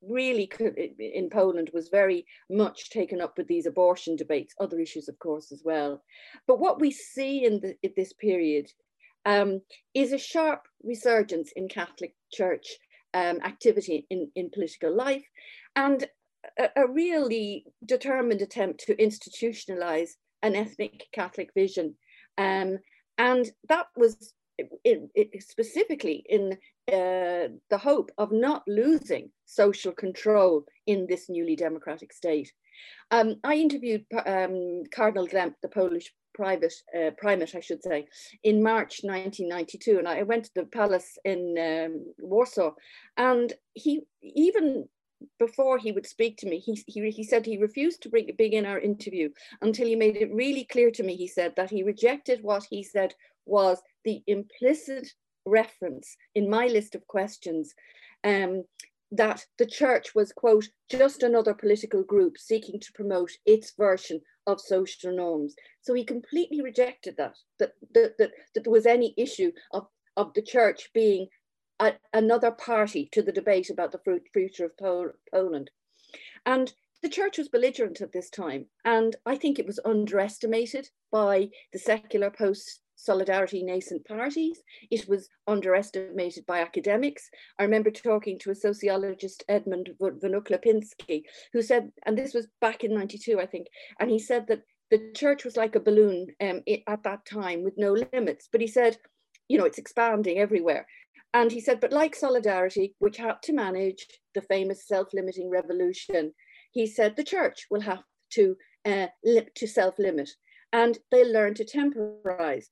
[0.02, 0.50] really
[0.98, 5.52] in Poland was very much taken up with these abortion debates, other issues of course
[5.52, 6.02] as well.
[6.46, 8.55] But what we see in, the, in this period
[9.24, 9.60] um,
[9.94, 12.66] is a sharp resurgence in Catholic Church
[13.14, 15.24] um, activity in, in political life
[15.74, 16.06] and
[16.58, 20.10] a, a, really determined attempt to institutionalize
[20.42, 21.96] an ethnic Catholic vision.
[22.38, 22.78] Um,
[23.18, 24.34] and that was
[24.84, 26.52] it specifically in
[26.88, 32.50] uh, the hope of not losing social control in this newly democratic state.
[33.10, 38.06] Um, I interviewed um, Cardinal Glemp, the Polish private uh, primate, I should say,
[38.44, 42.72] in March 1992, and I went to the palace in um, Warsaw,
[43.16, 44.88] and he even
[45.38, 48.66] before he would speak to me, he, he, he said he refused to bring, begin
[48.66, 49.30] our interview
[49.62, 52.82] until he made it really clear to me, he said, that he rejected what he
[52.82, 53.14] said
[53.46, 55.08] was the implicit
[55.46, 57.74] reference in my list of questions
[58.24, 58.64] um,
[59.10, 64.60] that the church was, quote, just another political group seeking to promote its version of
[64.60, 65.54] social norms.
[65.80, 70.32] So he completely rejected that, that, that, that, that there was any issue of, of
[70.34, 71.28] the church being
[71.80, 75.70] a, another party to the debate about the future of Pol Poland.
[76.44, 81.50] And the church was belligerent at this time, and I think it was underestimated by
[81.72, 84.60] the secular post solidarity nascent parties.
[84.90, 87.28] It was underestimated by academics.
[87.58, 92.94] I remember talking to a sociologist, Edmund Wnuk who said, and this was back in
[92.94, 93.68] 92, I think,
[94.00, 97.74] and he said that the church was like a balloon um, at that time with
[97.76, 98.48] no limits.
[98.50, 98.96] But he said,
[99.48, 100.86] you know, it's expanding everywhere.
[101.34, 106.32] And he said, but like solidarity, which had to manage the famous self-limiting revolution,
[106.70, 109.08] he said the church will have to uh,
[109.56, 110.30] to self-limit
[110.76, 112.68] and they learn to temporize.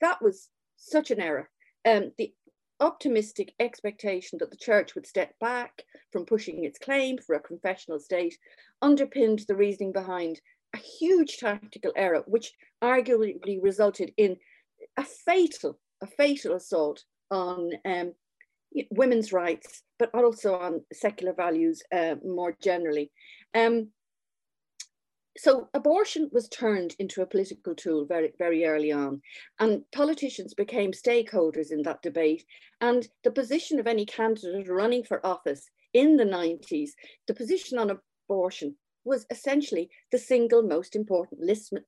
[0.00, 1.48] That was such an error.
[1.86, 2.34] Um, the
[2.80, 8.00] optimistic expectation that the church would step back from pushing its claim for a confessional
[8.00, 8.36] state
[8.82, 10.40] underpinned the reasoning behind
[10.74, 14.36] a huge tactical error, which arguably resulted in
[14.96, 18.14] a fatal, a fatal assault on um,
[18.90, 23.12] women's rights, but also on secular values uh, more generally.
[23.54, 23.90] Um,
[25.36, 29.22] so abortion was turned into a political tool very, very early on,
[29.58, 32.44] and politicians became stakeholders in that debate.
[32.80, 36.90] And the position of any candidate running for office in the 90s,
[37.26, 41.40] the position on abortion was essentially the single most important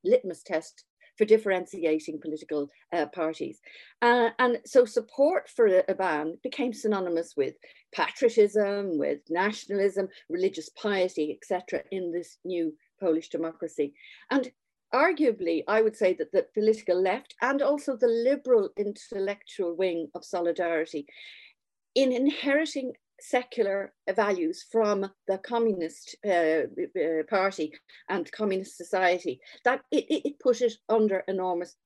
[0.05, 0.85] litmus test
[1.17, 3.61] for differentiating political uh, parties.
[4.03, 7.55] Uh, and so support for a, a ban became synonymous with
[7.93, 13.95] patriotism, with nationalism, religious piety, etc., in this new Polish democracy.
[14.31, 14.51] And
[14.93, 20.25] arguably, I would say that the political left and also the liberal intellectual wing of
[20.25, 21.07] solidarity,
[21.95, 24.97] in inheriting secular values from
[25.29, 26.65] the communist uh,
[27.03, 27.73] uh, party
[28.09, 31.77] and communist society, that it, it, put it under enormous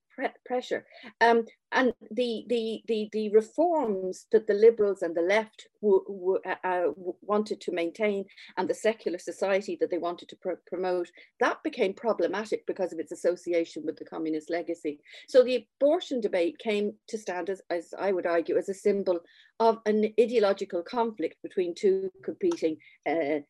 [0.44, 0.84] pressure.
[1.20, 6.86] Um, and the, the, the, the reforms that the liberals and the left uh, uh
[7.22, 8.24] wanted to maintain
[8.56, 12.98] and the secular society that they wanted to pr promote, that became problematic because of
[12.98, 15.00] its association with the communist legacy.
[15.28, 19.20] So the abortion debate came to stand as, as I would argue, as a symbol
[19.60, 22.76] of an ideological conflict between two competing
[23.08, 23.40] uh,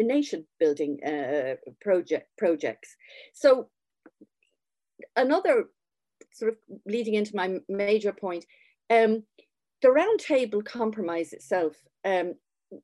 [0.00, 2.96] nation building uh, project projects.
[3.34, 3.68] So
[5.16, 5.66] another
[6.32, 8.44] sort of leading into my major point,
[8.90, 9.22] um,
[9.82, 12.34] the Roundtable Compromise itself um,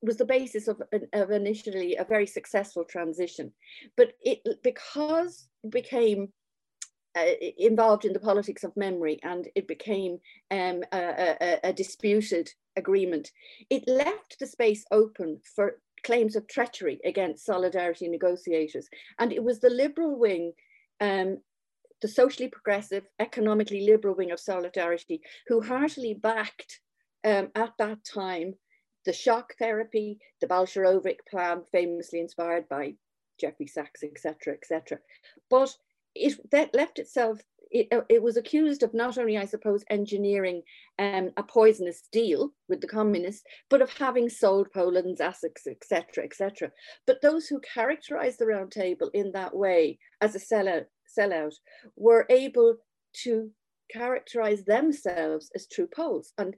[0.02, 0.82] was the basis of,
[1.12, 3.52] of initially a very successful transition,
[3.96, 6.28] but it because it became
[7.16, 10.18] uh, involved in the politics of memory and it became
[10.50, 13.32] um, a, a, a, disputed agreement.
[13.70, 18.88] It left the space open for claims of treachery against solidarity negotiators.
[19.18, 20.52] And it was the liberal wing
[21.00, 21.38] um,
[22.00, 26.80] the socially progressive, economically liberal wing of Solidarity, who heartily backed
[27.24, 28.54] um, at that time
[29.04, 32.94] the shock therapy, the Balcerowicz plan, famously inspired by
[33.40, 34.98] Jeffrey Sachs, etc., etc.
[35.48, 35.74] But
[36.14, 37.40] it that left itself.
[37.70, 40.62] It, uh, it was accused of not only, I suppose, engineering
[40.98, 46.70] um, a poisonous deal with the communists, but of having sold Poland's assets, etc., etc.
[47.06, 51.54] But those who characterized the Round Table in that way as a sellout sellout
[51.96, 52.76] were able
[53.24, 53.50] to
[53.90, 56.32] characterize themselves as true Poles.
[56.38, 56.54] And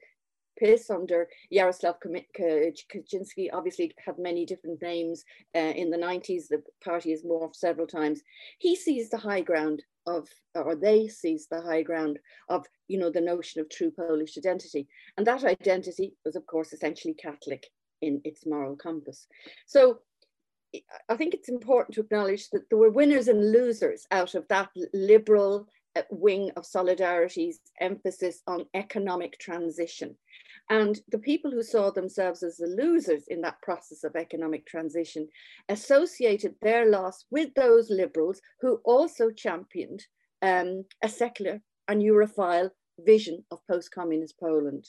[0.59, 1.97] PiS under Jarosław
[2.39, 5.25] Kaczynski obviously had many different names
[5.57, 6.49] uh, in the 90s.
[6.49, 8.21] The party has morphed several times.
[8.59, 13.11] He sees the high ground of, or they sees the high ground of, you know,
[13.11, 14.87] the notion of true Polish identity.
[15.17, 17.67] And that identity was, of course, essentially Catholic
[18.03, 19.27] in its moral compass.
[19.67, 20.01] So
[21.09, 24.71] I think it's important to acknowledge that there were winners and losers out of that
[24.93, 30.17] liberal uh, wing of Solidarity's emphasis on economic transition.
[30.69, 35.29] And the people who saw themselves as the losers in that process of economic transition
[35.69, 40.07] associated their loss with those liberals who also championed
[40.43, 44.89] um, a secular and Europhile vision of post communist Poland.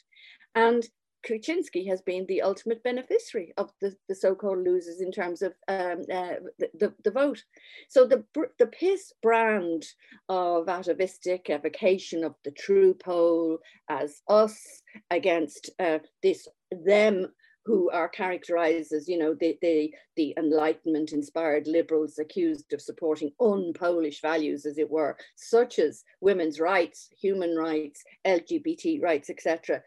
[0.54, 0.88] And
[1.28, 6.02] Kaczynski has been the ultimate beneficiary of the, the so-called losers in terms of um,
[6.12, 7.44] uh, the, the, the, vote.
[7.90, 8.24] So the,
[8.58, 9.86] the PiS brand
[10.30, 17.28] of atavistic evocation of the true pole as us against uh, this them
[17.64, 23.32] who are characterized as, you know, the, the, the Enlightenment inspired liberals accused of supporting
[23.40, 29.84] un-Polish values, as it were, such as women's rights, human rights, LGBT rights, etc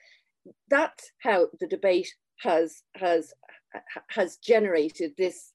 [0.69, 3.33] that's how the debate has has
[4.09, 5.53] has generated this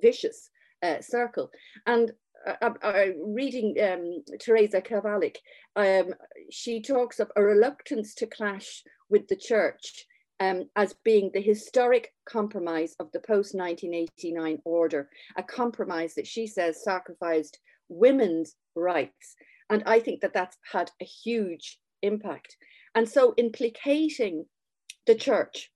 [0.00, 0.50] vicious
[0.82, 1.50] uh, circle.
[1.86, 2.12] And
[2.46, 5.36] uh, uh, reading um, Teresa Kawalik,
[5.76, 6.14] um,
[6.50, 10.06] she talks of a reluctance to clash with the church
[10.40, 16.46] um, as being the historic compromise of the post 1989 order, a compromise that she
[16.46, 19.36] says sacrificed women's rights.
[19.70, 22.56] And I think that that's had a huge impact.
[22.94, 24.46] And so implicating
[25.06, 25.70] the church,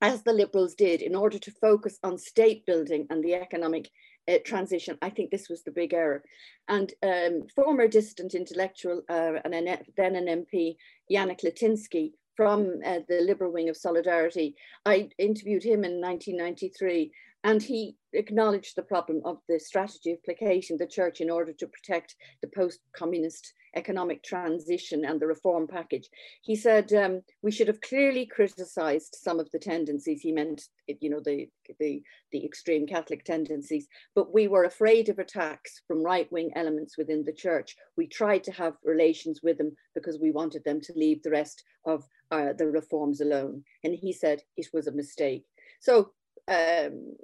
[0.00, 3.90] as the Liberals did, in order to focus on state building and the economic
[4.28, 6.22] uh, transition, I think this was the big error.
[6.68, 10.76] And um, former dissident intellectual uh, and an, then an MP,
[11.10, 14.54] Janek Lityński, from uh, the Liberal wing of Solidarity,
[14.86, 17.10] I interviewed him in 1993
[17.44, 21.66] and he acknowledged the problem of the strategy of placating the church in order to
[21.66, 26.08] protect the post-communist economic transition and the reform package.
[26.42, 30.20] He said um, we should have clearly criticized some of the tendencies.
[30.20, 35.18] He meant, you know, the, the, the extreme Catholic tendencies, but we were afraid of
[35.18, 37.76] attacks from right-wing elements within the church.
[37.96, 41.62] We tried to have relations with them because we wanted them to leave the rest
[41.84, 43.62] of uh, the reforms alone.
[43.84, 45.44] And he said it was a mistake.
[45.80, 46.12] So
[46.48, 47.16] um,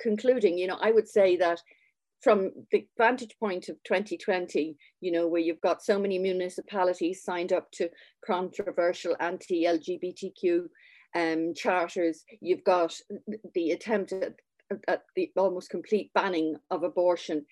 [0.00, 1.60] concluding, you know, I would say that
[2.20, 7.52] from the vantage point of 2020, you know, where you've got so many municipalities signed
[7.52, 7.88] up to
[8.26, 10.66] controversial anti-LGBTQ
[11.14, 12.94] um, charters, you've got
[13.54, 14.34] the attempt at,
[14.88, 17.44] at the almost complete banning of abortion.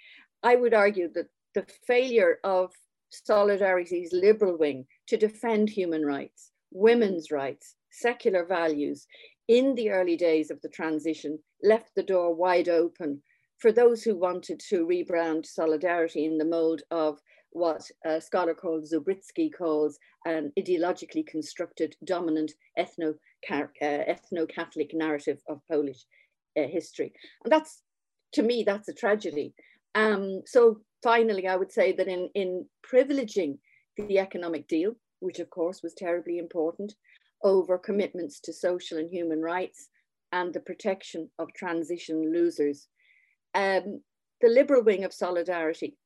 [0.42, 2.72] I would argue that the failure of
[3.10, 9.06] Solidarity's liberal wing to defend human rights, women's rights, secular values
[9.48, 13.22] in the early days of the transition left the door wide open
[13.58, 17.18] for those who wanted to rebrand solidarity in the mold of
[17.50, 23.14] what a scholar called Zubrzycki calls an ideologically constructed dominant ethno,
[23.50, 26.04] uh, ethno-Catholic narrative of Polish
[26.58, 27.14] uh, history.
[27.44, 27.82] And that's,
[28.34, 29.54] to me, that's a tragedy.
[29.94, 33.58] Um, so finally, I would say that in, in privileging
[33.96, 36.94] the economic deal, which of course was terribly important,
[37.46, 39.88] over commitments to social and human rights
[40.32, 42.88] and the protection of transition losers.
[43.54, 44.02] Um,
[44.40, 45.96] the liberal wing of solidarity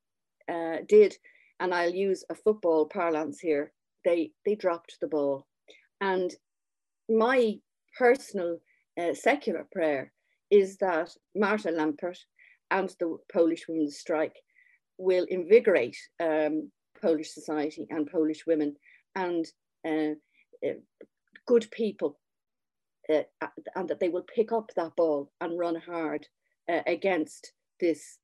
[0.49, 1.17] uh, did,
[1.59, 3.73] and I'll use a football parlance here,
[4.05, 5.47] they, they dropped the ball.
[6.03, 6.31] And
[7.09, 7.55] my
[7.99, 8.59] personal
[9.01, 10.13] uh, secular prayer
[10.51, 12.19] is that Marta Lempart
[12.71, 14.37] and the Polish Women's Strike
[14.99, 16.71] will invigorate um,
[17.01, 18.77] Polish society and Polish women
[19.15, 19.47] and
[19.87, 20.15] uh,
[20.67, 20.75] uh,
[21.51, 22.17] good people
[23.13, 23.23] uh,
[23.75, 26.25] and that they will pick up that ball and run hard
[26.71, 28.19] uh, against this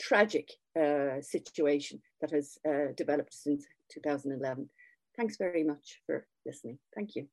[0.00, 0.48] tragic
[0.80, 4.70] uh, situation that has uh, developed since 2011.
[5.16, 6.78] Thanks very much for listening.
[6.94, 7.26] Thank you.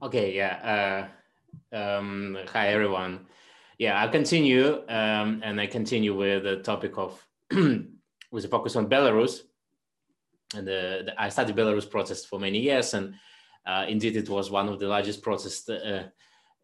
[0.00, 1.08] Okay, yeah.
[1.72, 3.26] Uh, um, hi, everyone
[3.78, 8.88] yeah, I'll continue, um, and I continue with the topic of with a focus on
[8.88, 9.40] Belarus.
[10.54, 13.14] And the, the, I studied Belarus protests for many years, and
[13.66, 16.04] uh, indeed it was one of the largest protests, uh,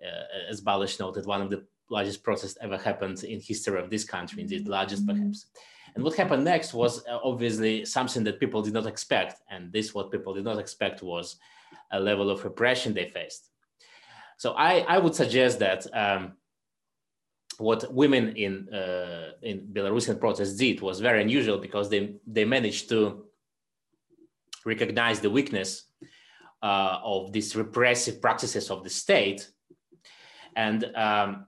[0.03, 4.05] uh, as Balázs noted, one of the largest protests ever happened in history of this
[4.05, 5.47] country, indeed largest perhaps.
[5.95, 9.93] And what happened next was uh, obviously something that people did not expect, and this
[9.93, 11.37] what people did not expect was
[11.91, 13.51] a level of repression they faced.
[14.39, 16.33] So I, I would suggest that um,
[17.59, 22.89] what women in uh, in Belarusian protests did was very unusual because they they managed
[22.89, 23.25] to
[24.65, 25.85] recognize the weakness
[26.63, 29.51] uh, of these repressive practices of the state
[30.57, 31.47] and um,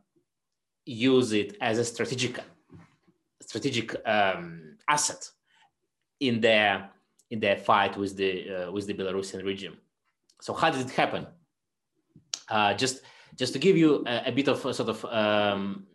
[0.85, 2.39] use it as a strategic
[3.41, 5.31] strategic um, asset
[6.21, 6.91] in their
[7.31, 9.77] in their fight with the uh, with the Belarusian regime.
[10.41, 11.27] So how did it happen?
[12.49, 13.01] Uh, just
[13.37, 15.87] just to give you a, a bit of a sort of um,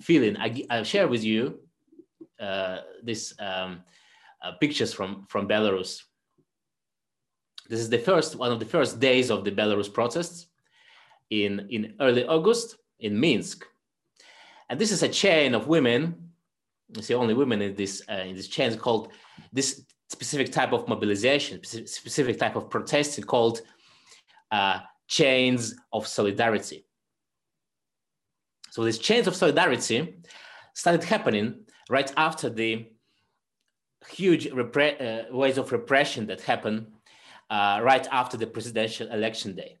[0.00, 0.36] feeling.
[0.36, 1.60] I, I'll share with you
[2.40, 3.82] uh, this um,
[4.42, 6.02] uh, pictures from, from Belarus.
[7.68, 10.46] This is the first, one of the first days of the Belarus protests
[11.30, 13.66] in, in early August in Minsk.
[14.70, 16.30] And this is a chain of women.
[16.96, 19.12] You see only women in this, uh, in this chain called
[19.52, 23.60] this specific type of mobilization, specific type of protesting called
[24.50, 26.86] uh, chains of solidarity.
[28.70, 30.16] So these chains of solidarity
[30.74, 32.86] started happening right after the
[34.08, 36.86] huge uh, waves of repression that happened
[37.50, 39.76] uh, right after the presidential election day.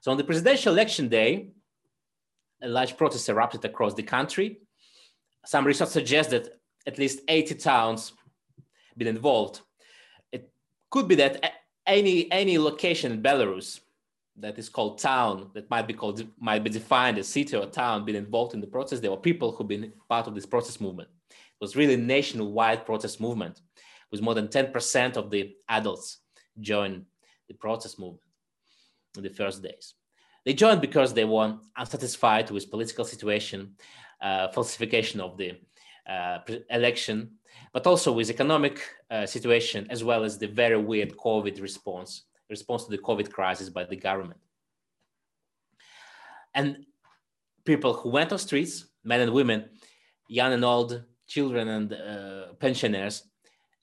[0.00, 1.50] So on the presidential election day,
[2.62, 4.60] a large protest erupted across the country.
[5.44, 8.12] Some research suggests that at least 80 towns
[8.96, 9.60] been involved.
[10.32, 10.50] It
[10.90, 11.52] could be that
[11.86, 13.80] any, any location in Belarus
[14.36, 18.04] that is called town that might be called might be defined as city or town
[18.04, 19.00] been involved in the process.
[19.00, 21.08] There were people who've been part of this protest movement.
[21.30, 23.60] It was really nationwide protest movement
[24.10, 26.18] with more than 10% of the adults
[26.60, 27.04] joined
[27.48, 28.22] the protest movement
[29.16, 29.94] in the first days.
[30.44, 33.76] They joined because they were unsatisfied with political situation
[34.22, 35.58] uh, falsification of the
[36.08, 36.38] uh,
[36.70, 37.32] election
[37.72, 38.80] but also with economic
[39.10, 42.22] uh, situation as well as the very weird covid response
[42.52, 44.40] response to the COVID crisis by the government.
[46.54, 46.86] And
[47.64, 49.60] people who went on streets, men and women,
[50.28, 53.24] young and old, children and uh, pensioners,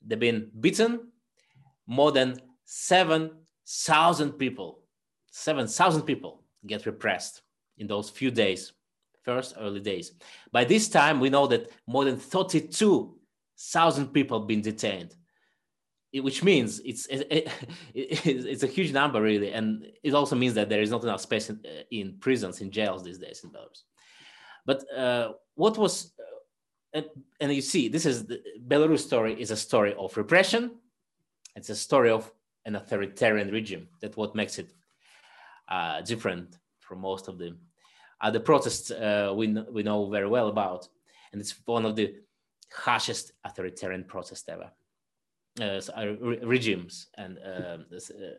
[0.06, 1.12] they've been beaten.
[1.86, 4.84] More than 7,000 people,
[5.32, 7.42] 7,000 people get repressed
[7.78, 8.72] in those few days,
[9.24, 10.12] first early days.
[10.52, 15.16] By this time, we know that more than 32,000 people have been detained
[16.12, 17.48] which means it's it,
[17.94, 19.52] it's a huge number really.
[19.52, 22.70] And it also means that there is not enough space in, uh, in prisons in
[22.70, 23.82] jails these days in belarus.
[24.66, 27.06] But uh, what was uh, and,
[27.40, 30.72] and, you see this is the belarus story is a story of repression.
[31.54, 32.30] It's a story of
[32.66, 34.72] an authoritarian regime that's what makes it
[35.68, 37.56] uh, different from most of the
[38.20, 40.88] other protests uh, we, we know very well about.
[41.32, 42.16] And it's one of the
[42.72, 44.70] harshest authoritarian protests ever
[45.60, 45.80] uh,
[46.20, 47.78] re regimes and, uh,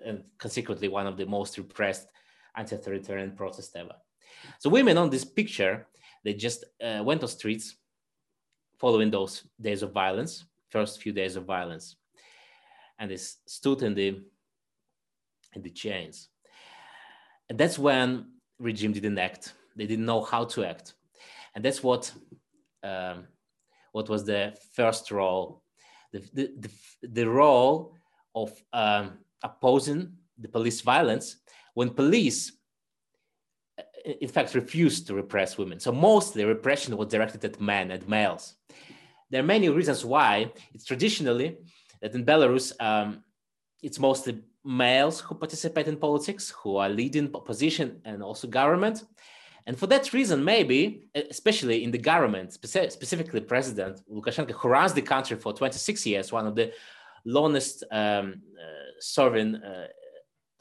[0.06, 2.08] and consequently one of the most repressed
[2.56, 3.96] anti-authoritarian protests ever.
[4.60, 5.88] So women on this picture,
[6.24, 7.76] they just uh, went on streets
[8.78, 11.96] following those days of violence, first few days of violence,
[12.98, 14.22] and they stood in the
[15.54, 16.30] in the chains.
[17.50, 18.28] And that's when
[18.60, 19.54] regime didn't act.
[19.76, 20.94] They didn't know how to act,
[21.56, 22.12] and that's what
[22.84, 23.28] um,
[23.92, 25.61] what was the first role,
[26.12, 26.70] the the,
[27.08, 27.96] the, role
[28.36, 31.38] of um, opposing the police violence
[31.74, 32.52] when police
[34.20, 35.80] in fact refused to repress women.
[35.80, 38.56] So mostly repression was directed at men and males.
[39.30, 40.52] There are many reasons why.
[40.74, 41.58] It's traditionally
[42.02, 43.24] that in belarus um,
[43.82, 49.04] it's mostly males who participate in politics who are leading opposition and also government
[49.72, 50.80] and for that reason maybe
[51.30, 56.46] especially in the government specifically president lukashenko who runs the country for 26 years one
[56.46, 56.68] of the
[57.26, 59.88] longest um, uh, serving uh,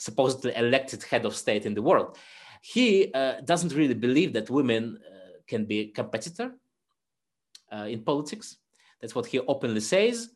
[0.01, 2.19] supposedly elected head of state in the world.
[2.63, 6.53] He uh, doesn't really believe that women uh, can be a competitor
[7.73, 8.57] uh, in politics.
[9.01, 10.31] That's what he openly says.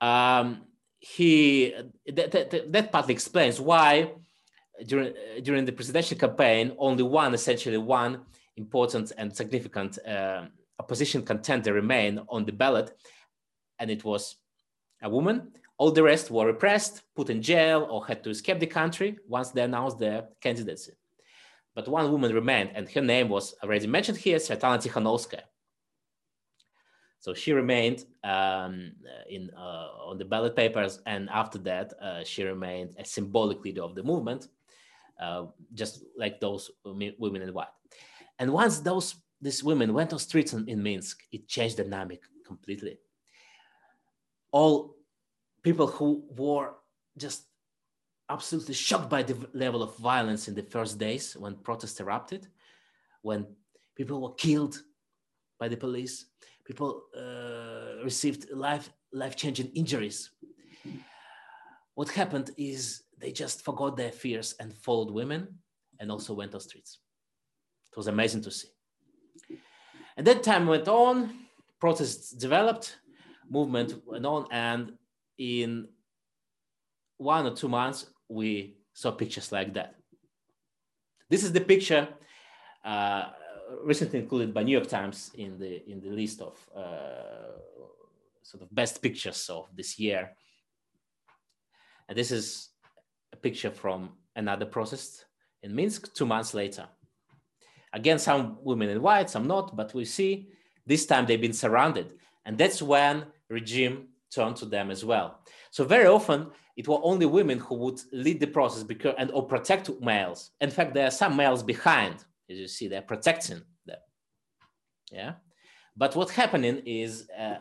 [0.00, 0.62] Um,
[1.00, 1.74] he
[2.06, 4.12] that, that, that, partly explains why
[4.86, 8.20] during during the presidential campaign only one essentially one
[8.56, 10.46] important and significant uh,
[10.78, 12.92] opposition contender remained on the ballot,
[13.78, 14.36] and it was
[15.02, 18.66] a woman all the rest were repressed, put in jail, or had to escape the
[18.66, 20.92] country once they announced their candidacy.
[21.74, 25.42] But one woman remained, and her name was already mentioned here, Svetlana Tikhanovskaya.
[27.20, 28.92] So she remained um,
[29.30, 33.82] in, uh, on the ballot papers, and after that, uh, she remained a symbolic leader
[33.82, 34.48] of the movement,
[35.18, 37.68] uh, just like those women in white.
[38.38, 42.22] And once those these women went on streets in, in Minsk, it changed the dynamic
[42.44, 42.98] completely.
[44.50, 44.96] All
[45.62, 46.74] people who were
[47.16, 47.44] just
[48.28, 52.48] absolutely shocked by the level of violence in the first days when protests erupted,
[53.22, 53.46] when
[53.94, 54.82] people were killed
[55.58, 56.26] by the police,
[56.64, 60.30] people uh, received life life-changing injuries.
[61.94, 65.58] What happened is they just forgot their fears and followed women
[65.98, 66.98] and also went on streets.
[67.92, 68.68] It was amazing to see.
[70.16, 71.34] And that time went on,
[71.80, 72.98] protests developed,
[73.48, 74.92] movement went on, and
[75.38, 75.88] in
[77.16, 79.94] one or two months, we saw pictures like that.
[81.30, 82.08] This is the picture
[82.84, 83.30] uh,
[83.82, 87.58] recently included by New York Times in the in the list of uh,
[88.42, 90.30] sort of best pictures of this year.
[92.08, 92.70] And this is
[93.42, 95.26] picture from another protest
[95.62, 96.86] in Minsk two months later.
[97.92, 100.50] Again, some women in white, some not, but we see
[100.86, 102.10] this time they've been surrounded.
[102.44, 105.40] And that's when regime turned to them as well.
[105.70, 109.46] So very often it were only women who would lead the process because and or
[109.46, 110.50] protect males.
[110.60, 113.98] In fact, there are some males behind, as you see, they're protecting them.
[115.10, 115.32] Yeah.
[115.96, 117.56] But what's happening is uh,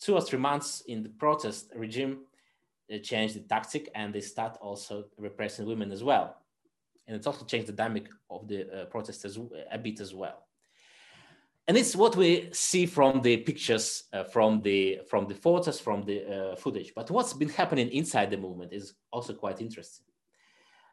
[0.00, 2.20] two or three months in the protest regime
[3.04, 6.36] changed the tactic and they start also repressing women as well.
[7.06, 9.38] And it also changed the dynamic of the uh, protest as,
[9.70, 10.44] a bit as well.
[11.66, 16.02] And it's what we see from the pictures uh, from the from the photos from
[16.02, 16.92] the uh, footage.
[16.94, 20.06] But what's been happening inside the movement is also quite interesting.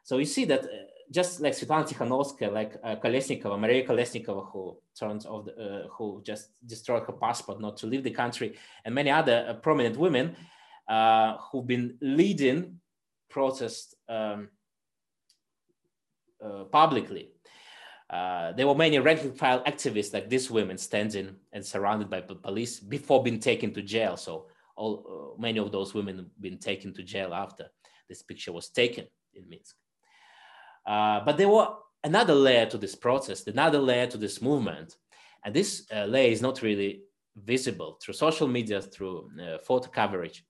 [0.02, 0.68] So you see that uh,
[1.10, 6.20] just like Svetlana Tikhanovskaya, like uh, Kolesnikova, Maria Kolesnikova, who turned off, the, uh, who
[6.24, 10.36] just destroyed her passport not to leave the country, and many other uh, prominent women
[10.88, 12.80] uh, who've been leading
[13.28, 14.48] protests um,
[16.70, 17.30] publicly
[18.08, 22.20] uh, there were many rank and file activists like these women standing and surrounded by
[22.20, 24.16] police before being taken to jail.
[24.16, 27.66] So all uh, many of those women been taken to jail after
[28.08, 29.74] this picture was taken in Minsk.
[30.86, 31.68] Uh, but there were
[32.04, 34.96] another layer to this protest, another layer to this movement,
[35.44, 37.02] and this uh, layer is not really
[37.34, 40.44] visible through social media, through uh, photo coverage.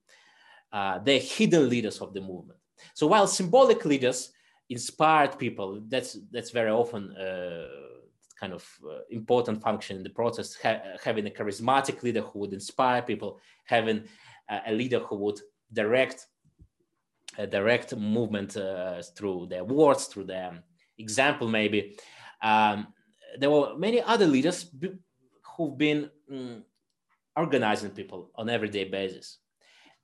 [0.73, 2.59] They're hidden leaders of the movement.
[2.95, 4.33] So while symbolic leaders
[4.69, 5.81] inspired people.
[5.89, 7.69] That's that's very often uh,
[8.39, 10.57] kind of uh, important function in the process.
[10.63, 14.05] Ha having a charismatic leader who would inspire people, having
[14.49, 15.41] uh, a leader who would
[15.73, 16.27] direct
[17.39, 20.63] a direct movement uh, through their words, through their
[20.99, 21.97] example, maybe.
[22.43, 22.89] Um,
[23.39, 24.71] there were many other leaders
[25.57, 26.65] who've been um,
[27.37, 29.39] organizing people on everyday basis,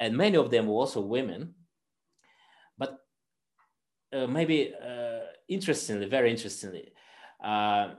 [0.02, 1.54] and many of them were also women
[4.12, 6.92] uh, maybe uh, interestingly, very interestingly,
[7.42, 7.90] uh,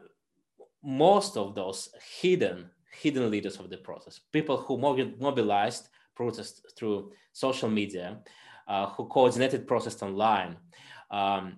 [0.84, 1.90] most of those
[2.22, 2.70] hidden
[3.02, 8.20] hidden leaders of the process, people who mobilized protests through social media,
[8.68, 10.56] uh, who coordinated protests online,
[11.10, 11.58] um,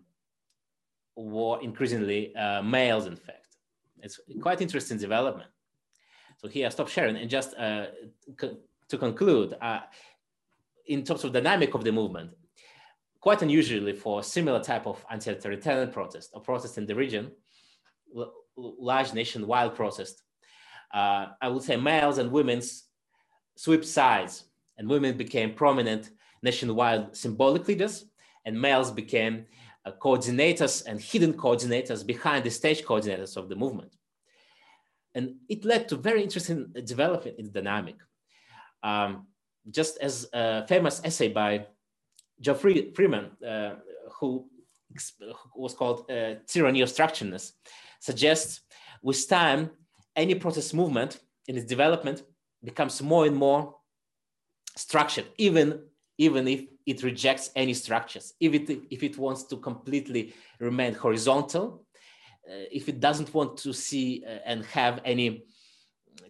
[1.18, 3.58] were increasingly uh, males, in fact.
[4.02, 5.50] It's quite interesting development.
[6.38, 7.88] So here I stop sharing and just uh,
[8.88, 9.82] to conclude, uh,
[10.88, 12.32] in terms of dynamic of the movement,
[13.20, 17.32] quite unusually for similar type of anti-authoritarian protest or protest in the region,
[18.56, 20.22] large nationwide protest,
[20.94, 22.86] uh, I would say males and women's
[23.56, 24.44] sweep sides
[24.78, 26.12] and women became prominent
[26.44, 28.06] nationwide symbolic leaders
[28.46, 29.46] and males became
[29.86, 33.96] uh, coordinators and hidden coordinators behind the stage coordinators of the movement.
[35.16, 37.96] And it led to very interesting development in the dynamic.
[38.84, 39.28] Um,
[39.72, 41.66] just as a famous essay by
[42.40, 43.76] Geoffrey Freeman, uh,
[44.20, 44.48] who,
[45.54, 47.54] who, was called uh, Tyranny of Structuredness,
[48.00, 48.62] suggests
[49.02, 49.72] with time,
[50.16, 52.24] any protest movement in its development
[52.64, 53.76] becomes more and more
[54.78, 55.82] structured, even,
[56.18, 61.86] even if it rejects any structures, if it, if it wants to completely remain horizontal,
[62.48, 65.46] uh, if it doesn't want to see uh, and have any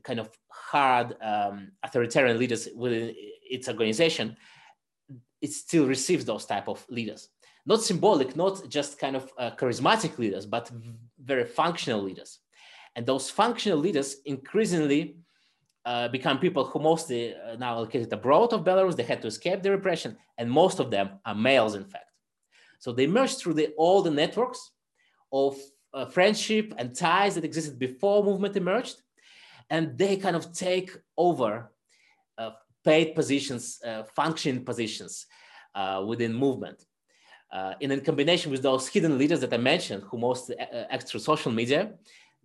[0.04, 0.30] kind of
[0.76, 1.56] hard um,
[1.86, 3.06] authoritarian leaders within
[3.56, 4.28] its organization,
[5.46, 7.22] it still receives those type of leaders.
[7.66, 10.66] Not symbolic, not just kind of uh, charismatic leaders, but
[11.32, 12.32] very functional leaders.
[12.96, 15.02] And those functional leaders increasingly
[15.92, 18.96] uh, become people who mostly uh, now located abroad of Belarus.
[18.96, 22.10] They had to escape the repression, and most of them are males, in fact.
[22.84, 24.62] So they merged through the, all the networks
[25.32, 25.52] of
[25.94, 28.98] uh, friendship and ties that existed before movement emerged,
[29.70, 31.72] and they kind of take over
[32.38, 32.52] uh,
[32.84, 35.26] paid positions, uh, functioning positions
[35.74, 36.86] uh, within movement.
[37.82, 40.56] and in combination with those hidden leaders that I mentioned, who mostly
[40.96, 41.94] act through social media,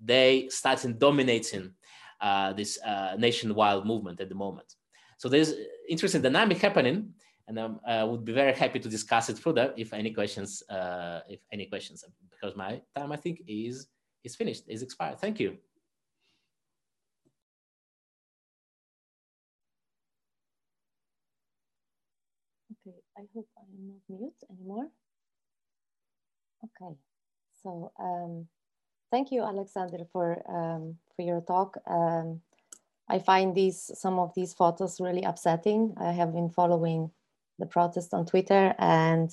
[0.00, 1.74] they started dominating
[2.20, 4.74] uh, this uh, nationwide movement at the moment.
[5.18, 5.52] So there's
[5.88, 7.14] interesting dynamic happening,
[7.48, 11.40] and I would be very happy to discuss it further if any questions, uh, if
[11.52, 13.88] any questions, because my time I think is
[14.22, 15.18] is finished, is expired.
[15.18, 15.56] Thank you.
[23.20, 24.88] I hope I'm not mute anymore.
[26.64, 26.94] Okay,
[27.62, 28.48] so um,
[29.10, 31.76] Thank you, Alexander, for um, for your talk.
[31.86, 32.42] Um,
[33.08, 35.94] I find these some of these photos really upsetting.
[36.00, 37.10] I have been following
[37.58, 39.30] the protest on Twitter, and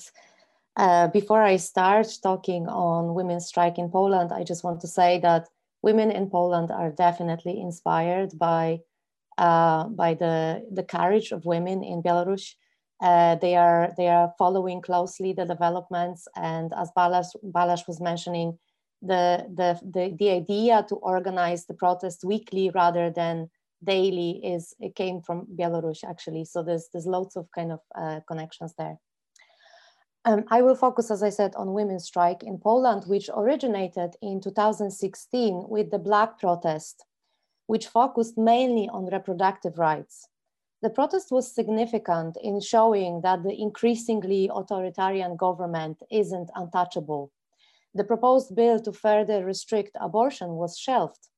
[0.76, 5.20] uh, before I start talking on women's strike in Poland, I just want to say
[5.20, 5.48] that
[5.80, 8.80] women in Poland are definitely inspired by
[9.38, 12.56] uh, by the the courage of women in Belarus.
[13.00, 18.58] Uh, they are they are following closely the developments, and as Balázs, Balázs was mentioning,
[19.02, 23.50] the, the, the, the idea to organize the protest weekly rather than
[23.84, 26.44] daily is it came from Belarus actually.
[26.44, 28.98] So there's, there's lots of kind of uh, connections there.
[30.24, 34.40] Um, I will focus, as I said, on women's strike in Poland, which originated in
[34.40, 37.04] 2016 with the Black protest,
[37.66, 40.28] which focused mainly on reproductive rights.
[40.82, 47.32] The protest was significant in showing that the increasingly authoritarian government isn't untouchable
[47.94, 51.28] the proposed bill to further restrict abortion was shelved.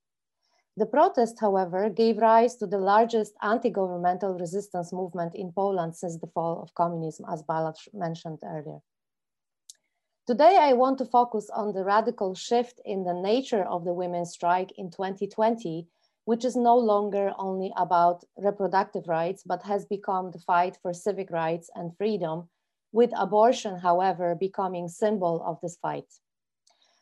[0.76, 6.26] The protest, however, gave rise to the largest anti-governmental resistance movement in Poland since the
[6.26, 8.80] fall of communism, as Balázs mentioned earlier.
[10.26, 14.32] Today, I want to focus on the radical shift in the nature of the women's
[14.32, 15.88] strike in 2020,
[16.31, 21.28] which is no longer only about reproductive rights, but has become the fight for civic
[21.28, 22.49] rights and freedom,
[22.93, 26.11] with abortion, however, becoming symbol of this fight.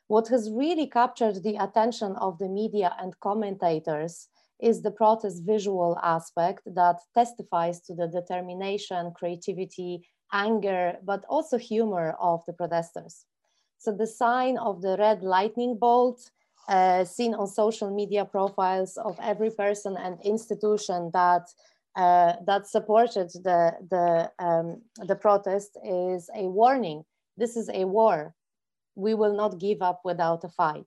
[0.06, 4.28] What has really captured the attention of the media and commentators
[4.60, 12.16] is the protest visual aspect that testifies to the determination, creativity, anger, but also humor
[12.18, 13.26] of the protesters.
[13.76, 16.30] So the sign of the red lightning bolt
[16.68, 21.48] uh, seen on social media profiles of every person and institution that
[21.96, 27.04] uh, that supported the the um, the protest is a warning.
[27.36, 28.34] This is a war
[28.98, 30.86] we will not give up without a fight.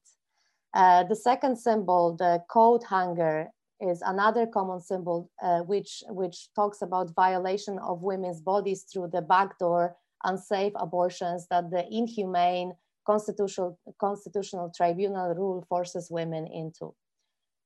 [0.74, 3.48] Uh, the second symbol, the coat hanger,
[3.80, 9.22] is another common symbol uh, which, which talks about violation of women's bodies through the
[9.22, 12.74] backdoor unsafe abortions that the inhumane
[13.06, 16.94] constitutional, constitutional tribunal rule forces women into.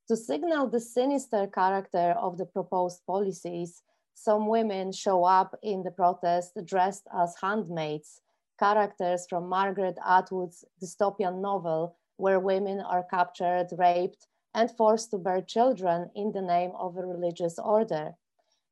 [0.07, 3.81] To signal the sinister character of the proposed policies,
[4.13, 8.21] some women show up in the protest dressed as handmaids
[8.57, 15.41] characters from Margaret Atwood's dystopian novel, where women are captured, raped, and forced to bear
[15.41, 18.15] children in the name of a religious order.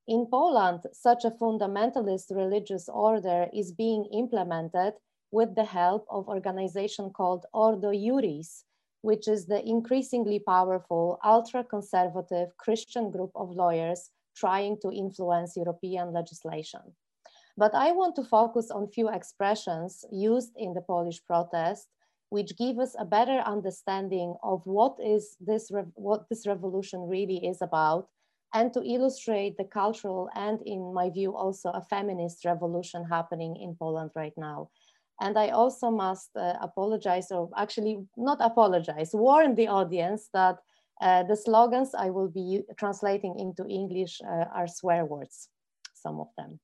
[0.08, 4.94] In Poland, such a fundamentalist religious order is being implemented
[5.34, 8.52] with the help of organization called Ordo Iuris,
[9.02, 16.82] which is the increasingly powerful ultra-conservative Christian group of lawyers trying to influence European legislation.
[17.58, 21.88] But I want to focus on few expressions used in the Polish protest,
[22.30, 27.60] which give us a better understanding of what is this what this revolution really is
[27.62, 28.08] about,
[28.54, 33.76] and to illustrate the cultural and, in my view, also a feminist revolution happening in
[33.76, 34.70] Poland right now.
[35.22, 40.58] And I also must uh, apologize, or actually not apologize, warn the audience that
[41.02, 45.50] uh, the slogans I will be translating into English uh, are swear words,
[45.94, 46.60] some of them.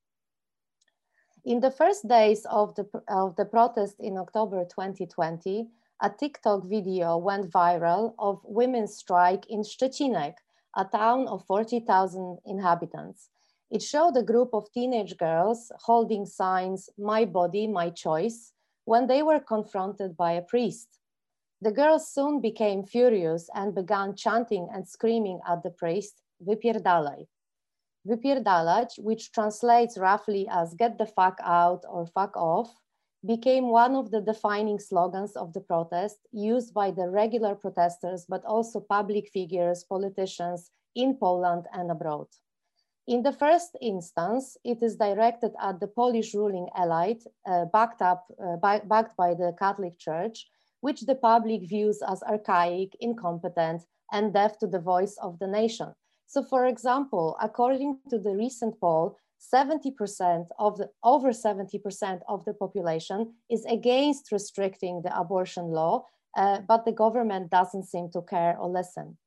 [1.46, 5.68] In the first days of the, of the protest in October 2020,
[6.02, 10.36] a TikTok video went viral of women's strike in Szczecinek,
[10.76, 13.30] a town of 40,000 inhabitants.
[13.72, 18.54] It showed a group of teenage girls holding signs, my body, my choice,
[18.86, 21.00] when they were confronted by a priest.
[21.62, 27.28] The girls soon became furious and began chanting and screaming at the priest, Wypierdalaj.
[28.08, 32.74] Wypierdalać, which translates roughly as get the fuck out or fuck off,
[33.26, 38.44] became one of the defining slogans of the protest used by the regular protesters, but
[38.46, 42.28] also public figures, politicians in Poland and abroad.
[43.10, 48.28] In the first instance, it is directed at the Polish ruling elite, uh, backed, up,
[48.40, 50.48] uh, by, backed by the Catholic Church,
[50.82, 53.82] which the public views as archaic, incompetent,
[54.12, 55.92] and deaf to the voice of the nation.
[56.28, 62.54] So for example, according to the recent poll, 70% of the, over 70% of the
[62.54, 66.06] population is against restricting the abortion law,
[66.38, 69.18] uh, but the government doesn't seem to care or listen.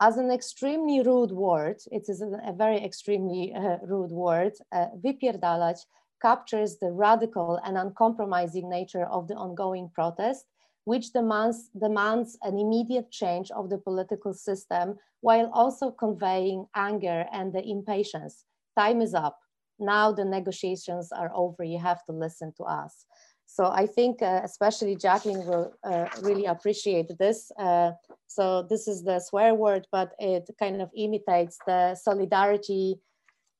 [0.00, 5.78] As an extremely rude word, it is a, very extremely uh, rude word, uh, wypierdalać
[6.20, 10.46] captures the radical and uncompromising nature of the ongoing protest
[10.84, 17.52] which demands, demands an immediate change of the political system while also conveying anger and
[17.52, 18.44] the impatience.
[18.78, 19.38] Time is up.
[19.78, 21.64] Now the negotiations are over.
[21.64, 23.06] You have to listen to us.
[23.54, 27.52] So I think uh, especially Jacqueline will uh, really appreciate this.
[27.56, 27.92] Uh,
[28.26, 32.98] so this is the swear word, but it kind of imitates the solidarity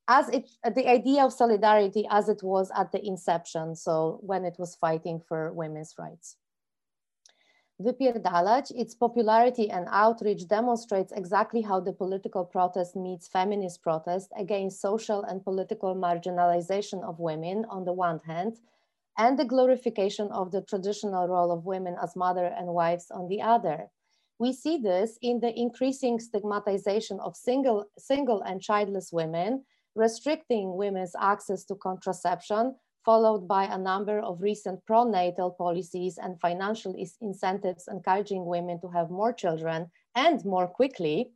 [0.09, 3.77] as it, the idea of solidarity as it was at the inception.
[3.77, 6.39] So when it was fighting for women's rights.
[7.81, 14.81] Wypierdalać, its popularity and outreach demonstrates exactly how the political protest meets feminist protest against
[14.81, 18.59] social and political marginalization of women on the one hand,
[19.19, 23.41] and the glorification of the traditional role of women as mother and wives on the
[23.41, 23.89] other.
[24.39, 31.15] We see this in the increasing stigmatization of single, single and childless women, restricting women's
[31.21, 38.45] access to contraception, followed by a number of recent pronatal policies and financial incentives encouraging
[38.45, 41.31] women to have more children and more quickly.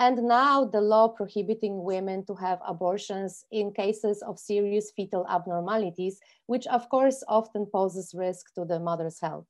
[0.00, 6.20] And now the law prohibiting women to have abortions in cases of serious fetal abnormalities,
[6.46, 9.48] which of course often poses risk to the mother's health.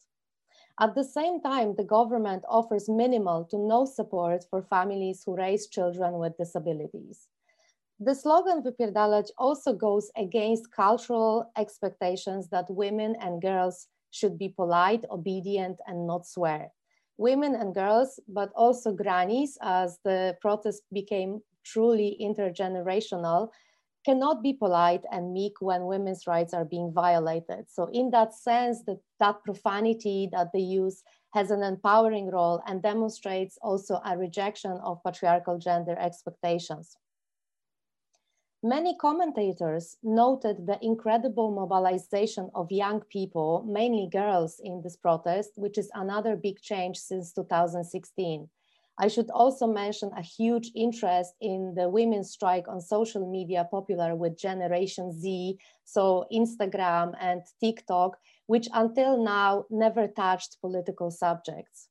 [0.80, 5.66] At the same time, the government offers minimal to no support for families who raise
[5.68, 7.28] children with disabilities.
[8.00, 15.04] The slogan Wypierdalać also goes against cultural expectations that women and girls should be polite,
[15.10, 16.70] obedient, and not swear.
[17.18, 23.50] Women and girls, but also grannies, as the protest became truly intergenerational,
[24.04, 27.66] cannot be polite and meek when women's rights are being violated.
[27.68, 31.02] So in that sense, that, that profanity that they use
[31.34, 36.96] has an empowering role and demonstrates also a rejection of patriarchal gender expectations.
[38.64, 45.78] Many commentators noted the incredible mobilization of young people, mainly girls, in this protest, which
[45.78, 48.48] is another big change since 2016.
[48.98, 54.16] I should also mention a huge interest in the women's strike on social media, popular
[54.16, 61.90] with Generation Z, so Instagram and TikTok, which until now never touched political subjects.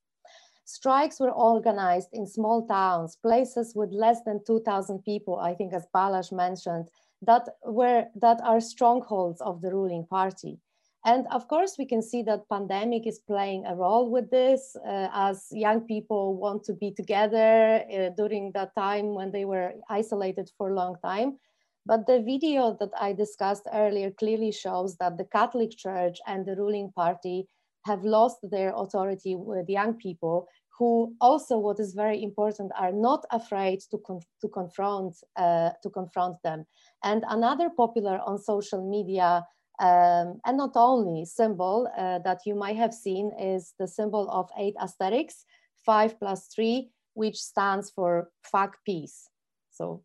[0.70, 5.88] Strikes were organized in small towns, places with less than 2,000 people, I think as
[5.96, 6.90] Balázs mentioned,
[7.22, 10.60] that, were, that are strongholds of the ruling party.
[11.06, 15.08] And of course, we can see that pandemic is playing a role with this uh,
[15.14, 20.52] as young people want to be together uh, during that time when they were isolated
[20.58, 21.38] for a long time.
[21.86, 26.58] But the video that I discussed earlier clearly shows that the Catholic Church and the
[26.58, 27.48] ruling party
[27.88, 30.48] have lost their authority with young people
[30.78, 35.90] who also, what is very important, are not afraid to, con to, confront, uh, to
[35.90, 36.66] confront them.
[37.04, 39.44] And another popular on social media,
[39.80, 44.50] um, and not only symbol uh, that you might have seen is the symbol of
[44.58, 45.46] eight asterisks,
[45.86, 49.30] five plus three, which stands for fuck PiS.
[49.72, 50.04] So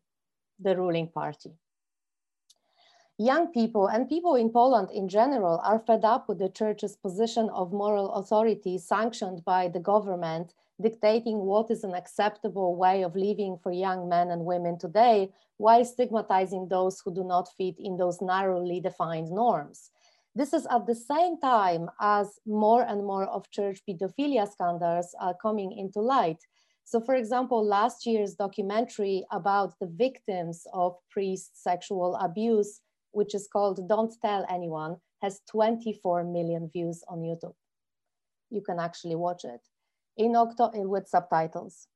[0.59, 1.51] the ruling party.
[3.19, 7.47] Young people and people in Poland in general are fed up with the church's position
[7.51, 13.59] of moral authority sanctioned by the government dictating what is an acceptable way of living
[13.61, 18.19] for young men and women today while stigmatizing those who do not fit in those
[18.19, 19.91] narrowly defined norms.
[20.33, 25.35] This is at the same time as more and more of church pedophilia scandals are
[25.39, 26.39] coming into light.
[26.83, 32.81] So for example, last year's documentary about the victims of priest sexual abuse,
[33.13, 37.55] which is called Don't Tell Anyone, has 24 million views on YouTube.
[38.49, 39.61] You can actually watch it
[40.17, 41.87] in October eh, with subtitles.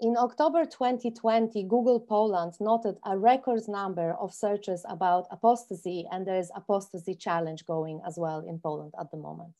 [0.00, 6.38] In October 2020, Google Poland noted a record number of searches about apostasy, and there
[6.38, 9.54] is apostasy challenge going as well in Poland at the moment.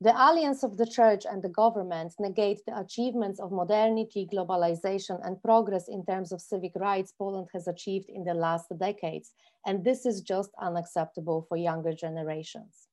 [0.00, 5.40] The alliance of the church and the government negate the achievements of modernity, globalization, and
[5.40, 9.32] progress in terms of civic rights Poland has achieved in the last decades.
[9.64, 12.88] And this is just unacceptable for younger generations.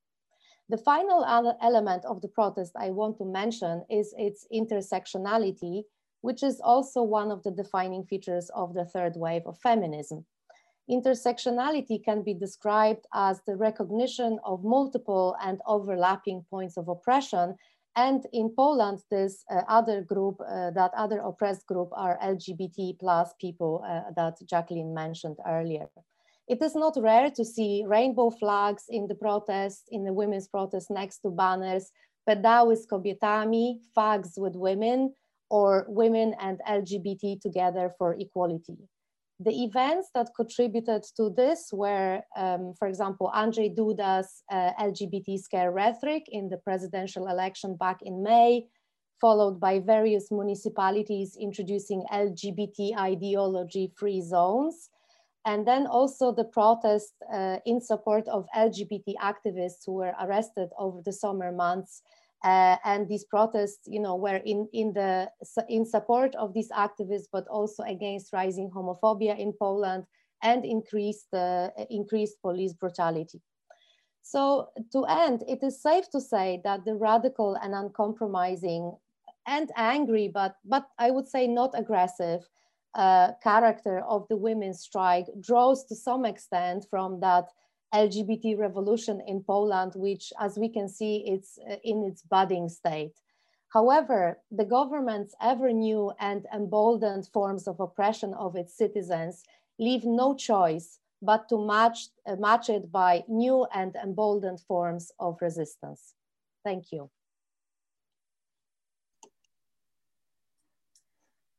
[0.70, 1.26] The final
[1.62, 5.84] element of the protest I want to mention is its intersectionality,
[6.22, 10.26] which is also one of the defining features of the third wave of feminism.
[10.90, 17.56] Intersectionality can be described as the recognition of multiple and overlapping points of oppression.
[17.96, 23.34] And in Poland, this uh, other group, uh, that other oppressed group are LGBT plus
[23.40, 25.88] people uh, that Jacqueline mentioned earlier.
[26.48, 30.90] It is not rare to see rainbow flags in the protests, in the women's protests
[30.90, 31.92] next to banners,
[32.28, 35.14] pedały kobietami, fags with women,
[35.50, 38.78] or women and LGBT together for equality.
[39.44, 45.72] The events that contributed to this were, um, for example, Andrzej Duda's uh, LGBT scare
[45.72, 48.68] rhetoric in the presidential election back in May,
[49.20, 54.90] followed by various municipalities introducing LGBT ideology-free zones,
[55.46, 61.02] and then also the protest uh, in support of LGBT activists who were arrested over
[61.04, 62.04] the summer months
[62.44, 65.30] uh, and these protests, you know, were in, in, the,
[65.70, 70.06] in support of these activists, but also against rising homophobia in Poland
[70.42, 73.42] and increased, uh, increased police brutality.
[74.24, 78.96] So to end, it is safe to say that the radical and uncompromising
[79.48, 82.42] and angry, but, but I would say not aggressive
[82.96, 87.46] uh, character of the women's strike draws to some extent from that
[87.94, 93.14] LGBT revolution in Poland, which, as we can see, it's uh, in its budding state.
[93.70, 99.44] However, the government's ever new and emboldened forms of oppression of its citizens
[99.80, 105.38] leave no choice but to match, uh, match it by new and emboldened forms of
[105.42, 106.14] resistance.
[106.64, 107.10] Thank you.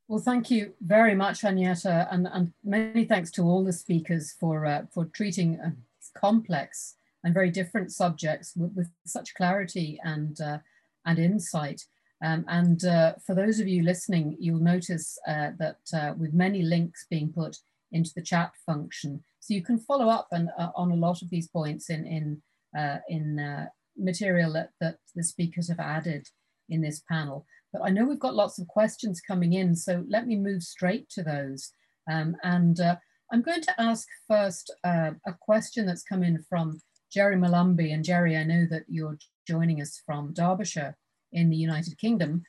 [0.09, 4.67] Well, thank you very much, Agnieszka, and, and many thanks to all the speakers for,
[4.67, 5.71] uh, for treating uh,
[6.15, 6.95] complex
[7.25, 10.59] and very different subjects with, with such clarity and, uh,
[11.07, 11.85] and insight.
[12.25, 16.63] Um, and uh, for those of you listening, you'll notice uh, that uh, with many
[16.63, 17.57] links being put
[17.91, 19.23] into the chat function.
[19.41, 22.43] So you can follow up and, uh, on a lot of these points in, in,
[22.81, 26.29] uh, in material that, that the speakers have added
[26.69, 27.45] in this panel.
[27.73, 31.09] But I know we've got lots of questions coming in, so let me move straight
[31.11, 31.73] to those.
[32.11, 32.79] Um, and
[33.33, 36.79] I'm going to ask first uh, a question that's come in from
[37.11, 37.95] Jerry Malumbi.
[37.95, 39.17] And Jerry, I know that you're
[39.49, 40.95] joining us from Derbyshire
[41.33, 42.43] in the United Kingdom.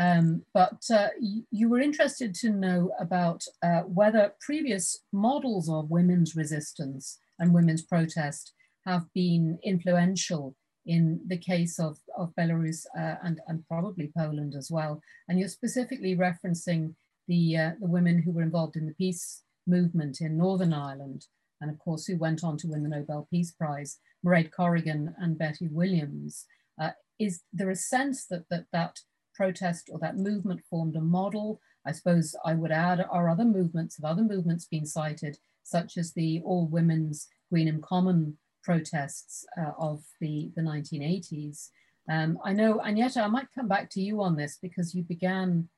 [0.00, 6.36] Um, but uh, you were interested to know about uh, whether previous models of women's
[6.36, 8.52] resistance and women's protest
[8.86, 10.54] have been influential
[10.86, 15.02] in the case of, of Belarus uh, and, and probably Poland as well.
[15.28, 16.94] And you're specifically referencing
[17.26, 21.26] the, uh, the women who were involved in the peace movement in Northern Ireland,
[21.60, 25.38] and of course, who went on to win the Nobel Peace Prize, Mairead Corrigan and
[25.38, 26.46] Betty Williams.
[26.80, 29.00] Uh, is there a sense that, that that
[29.34, 31.60] protest or that movement formed a model?
[31.86, 36.12] I suppose I would add, are other movements, have other movements been cited, such as
[36.12, 41.70] the All Women's Greenham Common protests uh, of the, the 1980s?
[42.10, 45.68] Um, I know, Agnieszka, I might come back to you on this because you began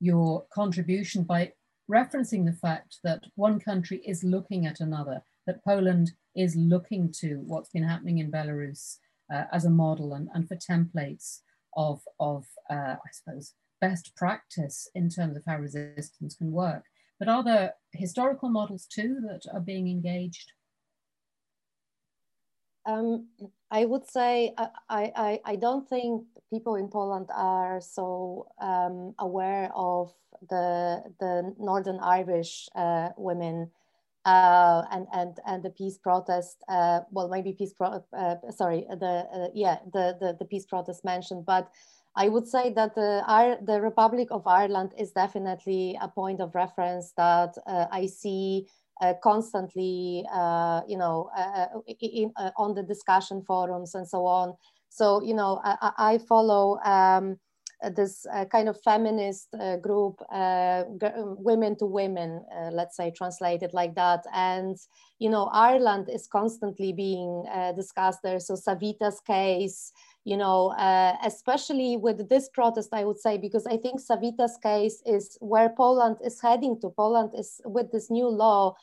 [0.00, 1.52] your contribution by
[1.90, 7.42] referencing the fact that one country is looking at another, that Poland is looking to
[7.46, 8.96] what's been happening in Belarus
[9.32, 11.40] uh, as a model and, and for templates
[11.76, 16.84] of, of uh, I suppose, best practice in terms of how resistance can work.
[17.18, 20.52] But are there historical models too that are being engaged?
[22.86, 23.28] Um,
[23.70, 29.70] I would say I, I, I don't think people in Poland are so um, aware
[29.74, 30.12] of
[30.48, 33.70] the the Northern Irish uh, women
[34.24, 36.62] uh, and and and the peace protest.
[36.68, 38.04] Uh, well, maybe peace pro.
[38.12, 41.70] Uh, sorry, the uh, yeah the, the the peace protest mentioned, but
[42.16, 47.12] I would say that the the Republic of Ireland is definitely a point of reference
[47.16, 48.68] that uh, I see.
[49.22, 50.24] Constantly,
[50.88, 51.30] you know,
[52.00, 54.54] in, on the discussion forums and so on.
[54.88, 57.38] So, you know, I, I follow um,
[57.96, 63.10] this uh, kind of feminist uh, group, uh, um, women to women, uh, let's say,
[63.10, 64.24] translated like that.
[64.32, 64.76] And,
[65.18, 68.40] you know, Ireland is constantly being uh, discussed there.
[68.40, 69.92] So Savita's case,
[70.24, 75.02] you know, uh, especially with this protest, I would say, because I think Savita's case
[75.06, 76.90] is where Poland is heading to.
[76.90, 78.74] Poland is with this new law.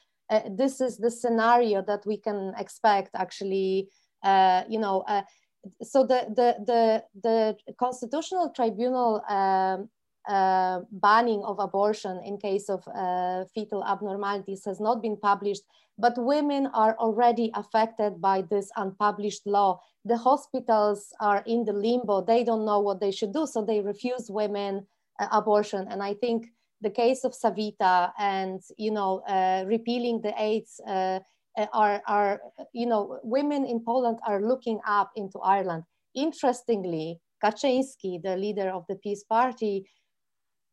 [0.58, 3.90] this is the scenario that we can expect actually,
[4.70, 5.04] you know,
[5.84, 9.90] so the, the, the, the Constitutional Tribunal um,
[10.28, 15.64] uh, banning of abortion in case of uh, fetal abnormalities has not been published,
[15.98, 19.80] but women are already affected by this unpublished law.
[20.06, 22.22] The hospitals are in the limbo.
[22.22, 24.88] They don't know what they should do, so they refuse women
[25.20, 25.88] uh, abortion.
[25.90, 26.48] And I think
[26.82, 31.20] the case of Savita and, you know, uh, repealing the Eighth uh,
[31.58, 32.42] uh, are, are,
[32.74, 35.84] you know, women in Poland are looking up into Ireland.
[36.16, 39.86] Interestingly, Kaczynski, the leader of the PiS Party,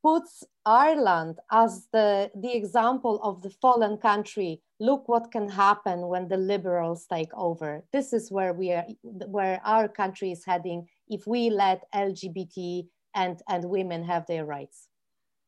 [0.03, 4.61] puts Ireland as the, the example of the fallen country.
[4.81, 7.85] Look what can happen when the liberals take over.
[7.93, 13.43] This is where we are, where our country is heading if we let LGBT and,
[13.49, 14.89] and women have their rights.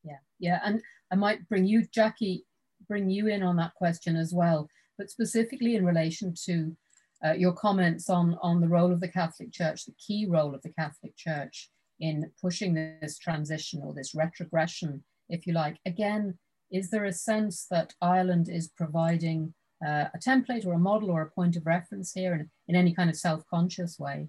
[0.03, 0.83] Yeah, yeah, and
[1.13, 2.45] I might bring you, Jackie,
[2.89, 4.69] bring you in on that question as well
[5.01, 6.77] but specifically in relation to
[7.25, 10.61] uh, your comments on, on the role of the Catholic Church, the key role of
[10.61, 11.71] the Catholic Church
[12.01, 15.79] in pushing this transition or this retrogression, if you like.
[15.87, 16.39] Again,
[16.71, 21.23] is there a sense that Ireland is providing uh, a template or a model or
[21.23, 24.29] a point of reference here in, in any kind of self-conscious way?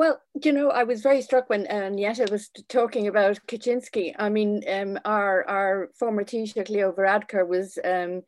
[0.00, 1.90] Well, you know, I was very struck when uh,
[2.30, 4.14] was talking about Kaczynski.
[4.18, 8.22] I mean, um, our our former Taoiseach Leo Varadkar was um,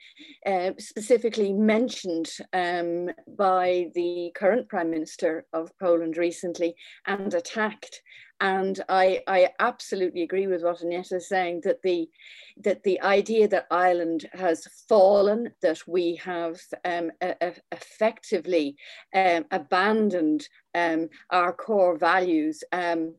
[0.45, 3.09] uh, specifically mentioned um,
[3.39, 6.75] by the current Prime Minister of Poland recently
[7.07, 8.03] and attacked.
[8.43, 12.11] And I, I absolutely agree with what Agnieszka is saying that the
[12.59, 18.75] that the idea that Ireland has fallen, that we have um, a, a effectively
[19.15, 22.65] um, abandoned um, our core values.
[22.73, 23.15] Um,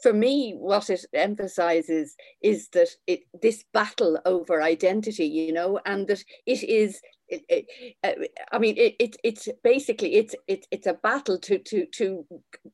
[0.00, 6.06] for me, what it emphasizes is that it, this battle over identity, you know, and
[6.06, 7.00] that it is
[7.32, 11.58] it, it, uh, I mean, it, it, it's basically it's it, it's a battle to
[11.58, 12.26] to to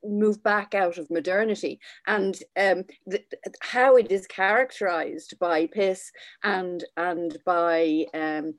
[0.04, 3.22] move back out of modernity, and um, the,
[3.60, 6.10] how it is characterized by PiS
[6.42, 8.54] and and by um,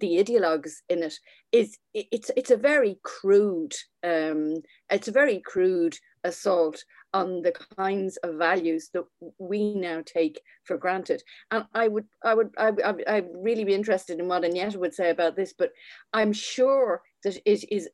[0.00, 1.14] the ideologues in it
[1.52, 4.54] is it's it's a very crude um,
[4.90, 9.04] it's a very crude assault on the kinds of values that
[9.38, 11.22] we now take for granted.
[11.50, 14.94] And I would, I would, I, I, I'd really be interested in what Agnieszka would
[14.94, 15.72] say about this, but
[16.12, 17.88] I'm sure that it is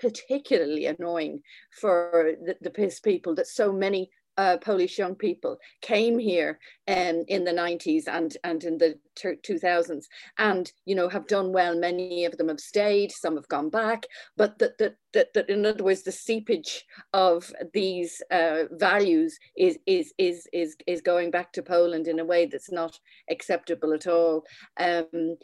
[0.00, 6.18] particularly annoying for the, the PiS people that so many uh, Polish young people came
[6.18, 10.04] here um, in the 90s and, and in the 2000s
[10.38, 11.76] and, you know, have done well.
[11.76, 14.06] Many of them have stayed, some have gone back,
[14.36, 19.78] but that, that, that, that in other words, the seepage of these uh, values is,
[19.86, 22.98] is, is, is, is going back to Poland in a way that's not
[23.30, 24.44] acceptable at all.
[24.78, 25.36] Um,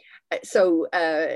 [0.43, 1.27] so, uh,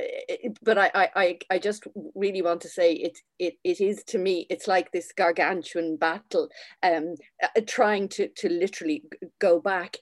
[0.62, 1.86] but I, I, I just
[2.16, 6.50] really want to say it, it, it is to me, it's like this gargantuan battle,
[6.84, 9.04] um, uh, trying to, to literally
[9.40, 9.98] go back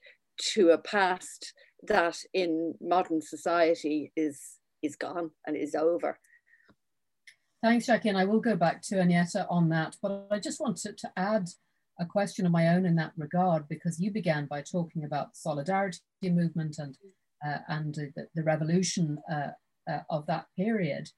[0.54, 1.54] to a past
[1.84, 6.18] that in modern society is is gone and is over.
[7.62, 8.10] Thanks, Jackie.
[8.10, 11.50] And I will go back to Agnieszka on that, but I just wanted to add
[12.00, 16.00] a question of my own in that regard, because you began by talking about solidarity
[16.24, 16.98] movement and,
[17.46, 19.50] uh, and the, the, revolution uh,
[19.90, 21.10] uh, of that period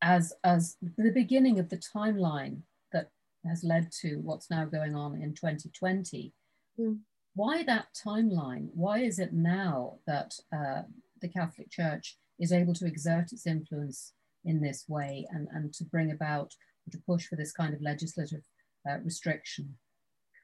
[0.00, 3.10] as, as the beginning of the timeline that
[3.46, 6.32] has led to what's now going on in 2020.
[6.80, 7.00] Mm
[7.36, 8.68] why that timeline?
[8.74, 10.82] Why is it now that uh,
[11.20, 14.14] the Catholic Church is able to exert its influence
[14.44, 16.52] in this way and, and to bring about
[16.90, 18.42] to push for this kind of legislative
[18.88, 19.76] uh, restriction?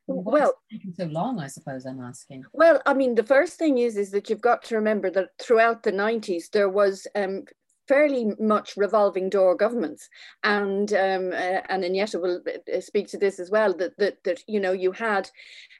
[0.07, 2.45] Why well, taking so long, I suppose I'm asking.
[2.53, 5.83] Well, I mean, the first thing is is that you've got to remember that throughout
[5.85, 7.45] the 90s there was um,
[7.93, 10.09] fairly much revolving door governments,
[10.45, 13.75] and um, uh, and Aneta will uh, speak to this as well.
[13.75, 15.29] That that that you know you had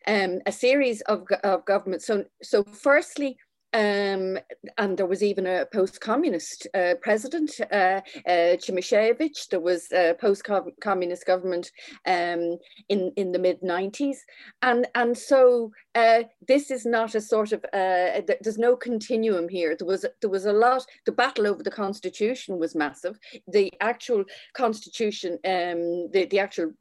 [0.07, 2.07] um, a series of, of governments.
[2.07, 3.39] So so firstly
[3.75, 4.39] um,
[4.77, 9.49] and there was even a post-communist uh, president, uh, uh, Cimoszewicz.
[9.49, 11.71] There was a post-communist government
[12.07, 12.59] um,
[12.89, 14.19] in in the mid '90s,
[14.61, 19.75] and and so uh, this is not a sort of uh, there's no continuum here.
[19.75, 20.85] There was there was a lot.
[21.07, 23.19] The battle over the constitution was massive.
[23.49, 26.73] The actual constitution, um, the the actual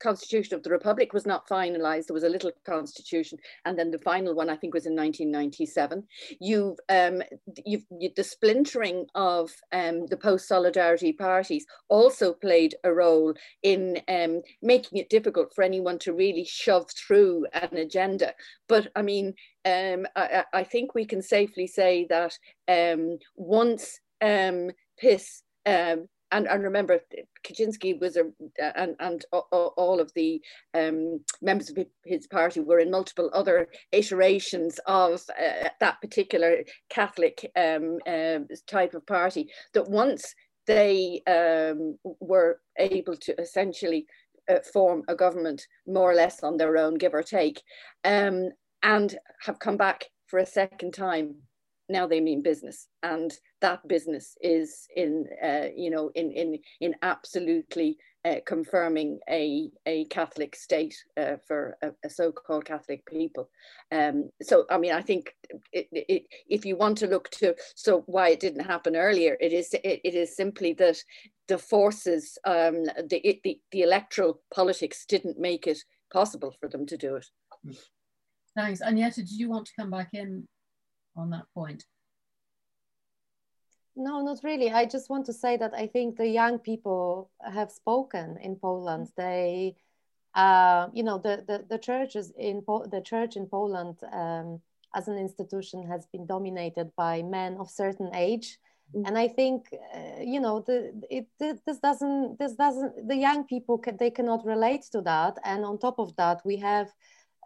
[0.00, 2.06] constitution of the republic was not finalized.
[2.06, 3.38] There was a little constitution.
[3.64, 6.04] And then the final one i think was in 1997
[6.40, 7.22] you've um
[7.64, 14.00] you've you, the splintering of um the post solidarity parties also played a role in
[14.08, 18.34] um making it difficult for anyone to really shove through an agenda.
[18.68, 19.34] But i mean
[19.64, 22.38] um i, I think we can safely say that
[22.68, 27.00] um once um PiS um, and, and remember
[27.44, 28.24] Kaczynski was a
[28.76, 30.40] and and all of the
[30.74, 37.50] um, members of his party were in multiple other iterations of uh, that particular Catholic
[37.56, 39.48] um, uh, type of party.
[39.74, 40.34] That once
[40.66, 44.06] they um, were able to essentially
[44.48, 47.62] uh, form a government more or less on their own, give or take,
[48.04, 48.50] um,
[48.82, 51.36] and have come back for a second time
[51.88, 56.94] now they mean business and that business is in uh, you know in in in
[57.02, 63.48] absolutely uh, confirming a a Catholic state uh, for a, a, so-called Catholic people.
[63.92, 65.34] Um, so I mean I think
[65.72, 69.52] it, it, if you want to look to so why it didn't happen earlier, it
[69.52, 70.98] is it, it is simply that
[71.48, 75.78] the forces um, the, the the electoral politics didn't make it
[76.12, 77.26] possible for them to do it.
[78.56, 78.80] Thanks.
[78.80, 80.48] Aneta, did you want to come back in
[81.16, 81.84] on that point?
[83.96, 84.70] No, not really.
[84.70, 89.08] I just want to say that I think the young people have spoken in Poland.
[89.16, 89.76] They,
[90.34, 94.60] uh, you know, the, the, the churches in po- the church in Poland um,
[94.94, 98.58] as an institution has been dominated by men of certain age.
[98.94, 99.06] Mm-hmm.
[99.06, 103.78] And I think, uh, you know, the, it, this doesn't, this doesn't, the young people,
[103.78, 105.38] can, they cannot relate to that.
[105.42, 106.92] And on top of that, we have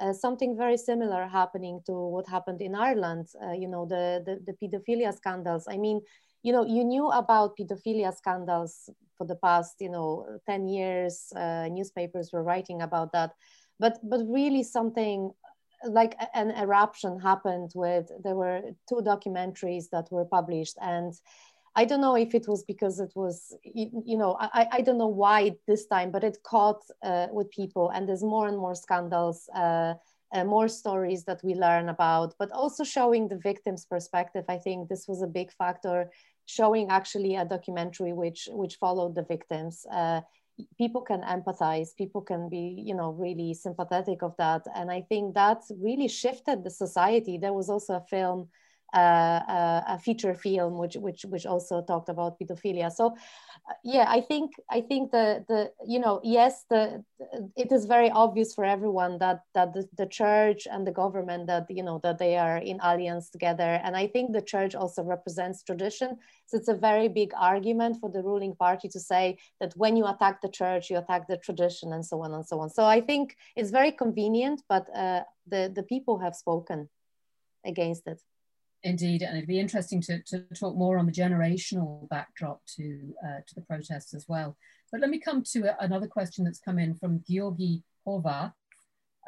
[0.00, 4.40] uh, something very similar happening to what happened in Ireland, uh, you know, the, the,
[4.46, 5.66] the pedophilia scandals.
[5.68, 6.00] I mean,
[6.42, 8.88] you know, you knew about pedophilia scandals
[9.18, 13.32] for the past, you know, 10 years, uh, newspapers were writing about that.
[13.78, 15.32] But, but really something
[15.84, 21.14] like an eruption happened with, there were two documentaries that were published and
[21.76, 24.98] I don't know if it was because it was, you, you know, I, I don't
[24.98, 28.74] know why this time, but it caught uh, with people and there's more and more
[28.74, 29.94] scandals, uh,
[30.32, 34.44] uh, more stories that we learn about, but also showing the victim's perspective.
[34.48, 36.10] I think this was a big factor,
[36.46, 39.86] showing actually a documentary which, which followed the victims.
[39.92, 40.22] Uh,
[40.76, 44.62] people can empathize, people can be, you know, really sympathetic of that.
[44.74, 47.38] And I think that really shifted the society.
[47.38, 48.48] There was also a film
[48.98, 52.90] a feature film which which which also talked about pedophilia.
[52.90, 53.14] So
[53.68, 57.04] uh, yeah i think i think the the you know yes the
[57.56, 61.66] it is very obvious for everyone that that the, the church and the government that
[61.68, 63.80] you know that they are in alliance together.
[63.84, 66.16] And i think the church also represents tradition.
[66.46, 70.06] So it's a very big argument for the ruling party to say that when you
[70.06, 72.70] attack the church you attack the tradition and so on and so on.
[72.70, 76.88] So i think it's very convenient but uh, the the people have spoken
[77.64, 78.20] against it
[78.82, 83.40] Indeed, and it'd be interesting to, to talk more on the generational backdrop to, uh,
[83.46, 84.56] to the protests as well.
[84.90, 88.54] But let me come to a, another question that's come in from Georgi Hova.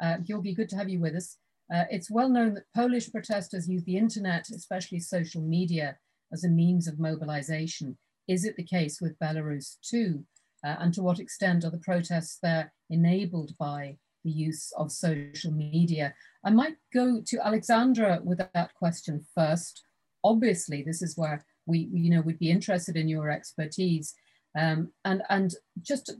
[0.01, 1.37] Uh, Georgi, good to have you with us.
[1.73, 5.97] Uh, it's well known that Polish protesters use the internet, especially social media,
[6.31, 7.97] as a means of mobilization.
[8.27, 10.25] Is it the case with Belarus too?
[10.65, 15.51] Uh, and to what extent are the protests there enabled by the use of social
[15.51, 16.13] media.
[16.45, 19.83] I might go to Alexandra with that question first.
[20.23, 24.13] Obviously, this is where we, you know, we'd be interested in your expertise.
[24.57, 26.11] Um, and, and just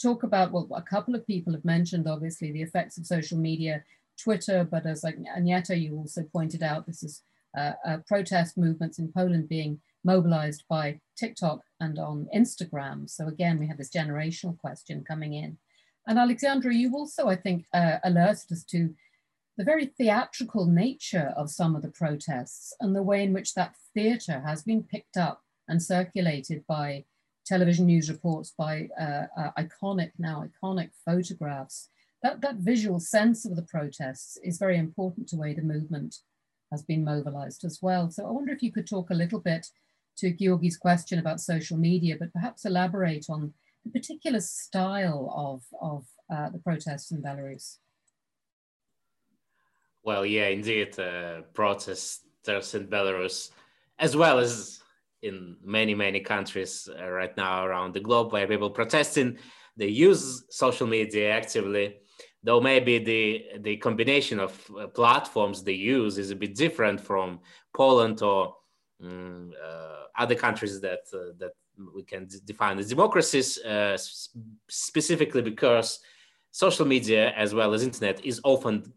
[0.00, 3.84] talk about, well, a couple of people have mentioned, obviously, the effects of social media,
[4.22, 7.22] Twitter, but as like Aneta, you also pointed out, this is
[7.56, 13.08] uh, uh, protest movements in Poland being mobilized by TikTok and on Instagram.
[13.08, 15.58] So again, we have this generational question coming in.
[16.08, 18.92] And Alexandra, you also, I think, uh, alerted us to
[19.56, 23.74] the very theatrical nature of some of the protests and the way in which that
[23.94, 27.04] theatre has been picked up and circulated by
[27.44, 31.90] television news reports, by uh, uh, iconic, now iconic photographs
[32.22, 36.16] that, that visual sense of the protests is very important to the way the movement
[36.70, 38.10] has been mobilized as well.
[38.10, 39.66] So I wonder if you could talk a little bit
[40.18, 43.52] to Georgi's question about social media, but perhaps elaborate on
[43.88, 46.04] the particular style of, of
[46.34, 47.78] uh, the protests in Belarus.
[50.02, 53.50] Well, yeah, indeed, uh, protesters in Belarus,
[53.98, 54.80] as well as
[55.22, 59.38] in many, many countries uh, right now around the globe where people protesting,
[59.76, 61.96] they use social media actively
[62.44, 67.40] though maybe the the combination of uh, platforms they use is a bit different from
[67.74, 68.54] Poland or
[69.02, 69.52] um,
[70.16, 71.52] other countries that uh, that
[71.94, 73.96] we can define as democracies, uh,
[74.68, 76.00] specifically because
[76.50, 78.92] social media as well as internet is often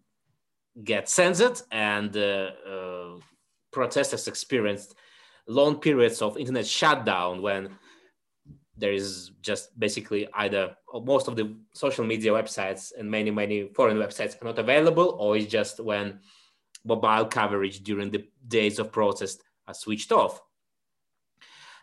[0.83, 3.17] get censored and uh, uh,
[3.71, 4.95] protesters experienced
[5.47, 7.69] long periods of internet shutdown when
[8.77, 13.97] there is just basically either most of the social media websites and many many foreign
[13.97, 16.19] websites are not available or it's just when
[16.85, 20.41] mobile coverage during the days of protest are switched off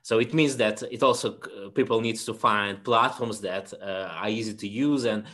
[0.02, 4.28] so it means that it also uh, people needs to find platforms that uh, are
[4.28, 5.24] easy to use and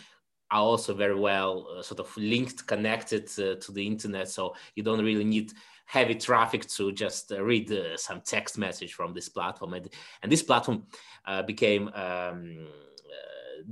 [0.51, 4.82] are also very well uh, sort of linked connected uh, to the internet so you
[4.82, 5.53] don't really need
[5.86, 9.74] heavy traffic to just uh, read uh, some text message from this platform.
[9.74, 9.89] And,
[10.23, 10.86] and this platform
[11.27, 12.66] uh, became um,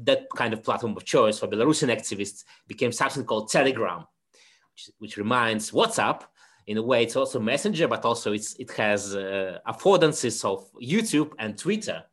[0.04, 4.04] that kind of platform of choice for Belarusian activists became something called Telegram,
[4.74, 6.22] which, which reminds WhatsApp.
[6.66, 11.32] In a way, it's also Messenger, but also it's, it has uh, affordances of YouTube
[11.38, 12.04] and Twitter.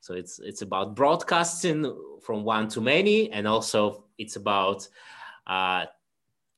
[0.00, 1.84] So it's it's about broadcasting
[2.22, 4.88] from one to many, and also it's about
[5.46, 5.86] uh,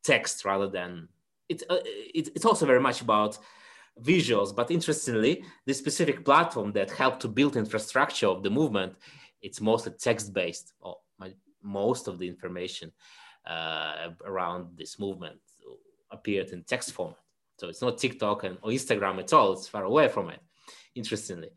[0.03, 1.09] text rather than
[1.49, 1.79] it, uh,
[2.15, 3.39] it, it's also very much about
[4.03, 4.55] visuals.
[4.55, 8.95] But interestingly, this specific platform that helped to build infrastructure of the movement,
[9.43, 10.75] it's mostly text-based.
[10.81, 10.99] Or
[11.63, 12.93] most of the information
[13.47, 15.41] uh, around this movement
[16.11, 17.17] appeared in text format.
[17.61, 19.53] So it's not TikTok and or Instagram at all.
[19.53, 20.41] It's far away from it.
[20.95, 21.51] Interestingly.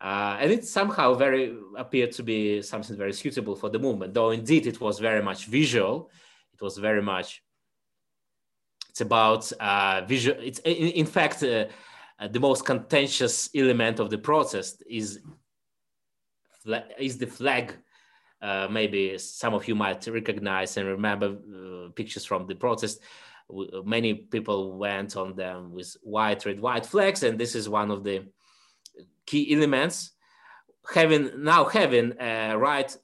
[0.00, 4.32] Uh, and it somehow very appeared to be something very suitable for the movement, though
[4.32, 6.10] indeed it was very much visual.
[6.52, 7.42] It was very much
[8.90, 10.36] it's about uh, visual.
[10.40, 11.66] It's in, in fact uh,
[12.18, 15.20] uh, the most contentious element of the protest is
[16.98, 17.74] is the flag.
[18.42, 23.00] Uh, maybe some of you might recognize and remember uh, pictures from the protest.
[23.84, 28.02] Many people went on them with white, red, white flags, and this is one of
[28.04, 28.26] the
[29.26, 30.12] key elements.
[30.92, 32.94] Having now having a right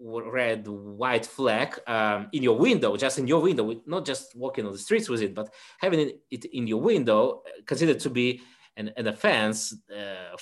[0.00, 4.72] red white flag um, in your window just in your window not just walking on
[4.72, 8.40] the streets with it but having it in your window uh, considered to be
[8.76, 10.36] an, an offense uh, uh,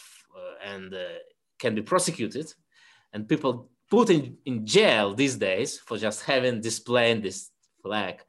[0.63, 0.99] and uh,
[1.59, 2.53] can be prosecuted
[3.15, 7.51] and people put in, in jail these days for just having displaying this
[7.83, 8.23] flag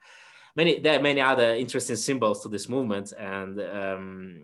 [0.57, 4.43] many there are many other interesting symbols to this movement and um,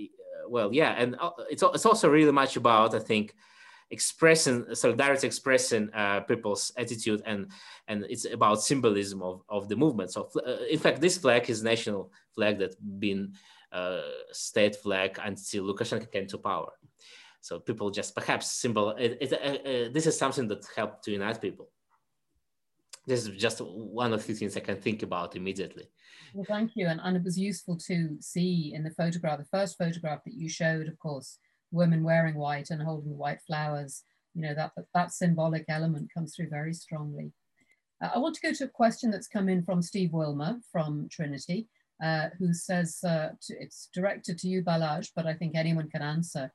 [0.00, 3.34] uh, well yeah and uh, it's, it's also really much about i think
[3.90, 7.50] expressing solidarity expressing uh, people's attitude and
[7.88, 10.10] and it's about symbolism of, of the movement.
[10.10, 13.34] So uh, in fact this flag is national flag that been
[13.72, 14.02] uh,
[14.32, 16.72] state flag until lukashenko came to power.
[17.40, 21.40] So people just perhaps symbol it, it, uh, this is something that helped to unite
[21.40, 21.68] people
[23.06, 25.84] this is just one of the things i can think about immediately
[26.34, 29.76] well thank you and, and it was useful to see in the photograph the first
[29.78, 31.38] photograph that you showed of course
[31.74, 34.04] women wearing white and holding white flowers,
[34.34, 37.32] you know, that, that symbolic element comes through very strongly.
[38.02, 41.08] Uh, I want to go to a question that's come in from Steve Wilmer from
[41.10, 41.68] Trinity,
[42.02, 46.02] uh, who says, uh, to, it's directed to you, Balázs, but I think anyone can
[46.02, 46.52] answer.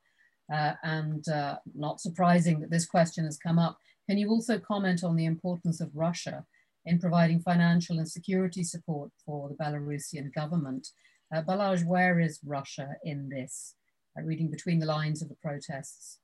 [0.52, 3.78] Uh, and uh, not surprising that this question has come up.
[4.10, 6.44] Can you also comment on the importance of Russia
[6.84, 10.88] in providing financial and security support for the Belarusian government?
[11.32, 13.76] Uh, Balázs, where is Russia in this?
[14.18, 16.18] uh, reading between the lines of the protests?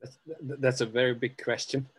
[0.00, 0.18] That's,
[0.58, 1.88] that's a very big question.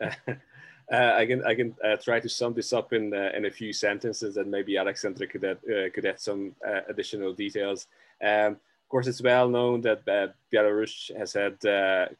[0.92, 3.50] Uh, I can I can uh, try to sum this up in uh, in a
[3.50, 7.86] few sentences, and maybe Alexandra could add, uh, could add some uh, additional details.
[8.22, 10.04] Um, of course, it's well known that
[10.52, 11.58] Belarus has had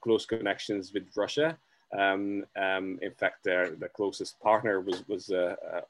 [0.00, 1.56] close connections with Russia.
[1.96, 5.30] Um, um, in fact, their the closest partner was was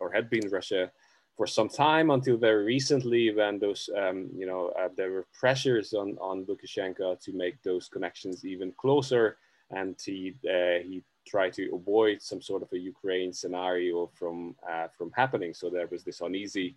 [0.01, 0.91] or had been Russia
[1.37, 5.93] for some time until very recently when those, um, you know, uh, there were pressures
[5.93, 9.37] on, on Lukashenko to make those connections even closer.
[9.71, 14.89] And he, uh, he tried to avoid some sort of a Ukraine scenario from, uh,
[14.97, 15.55] from happening.
[15.55, 16.77] So there was this uneasy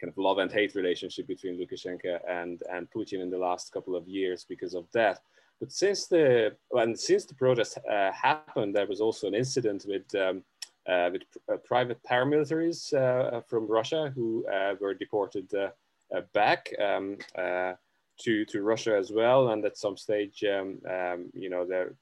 [0.00, 3.96] kind of love and hate relationship between Lukashenko and, and Putin in the last couple
[3.96, 5.20] of years because of that.
[5.60, 10.14] But since the, and since the protest uh, happened, there was also an incident with
[10.14, 10.42] um,
[10.86, 12.90] uh, with pr private paramilitaries
[13.48, 14.44] from Russia who
[14.80, 15.48] were deported
[16.32, 17.18] back um,
[18.18, 19.48] to, to Russia as well.
[19.48, 21.94] And at some stage, um, um, you know, there,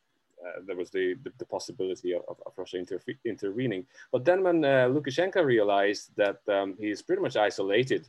[0.45, 3.87] uh, there was the, the, the possibility of, of, Russia inter intervening.
[4.13, 8.09] But then when uh, Lukashenko realized that um, he's pretty much isolated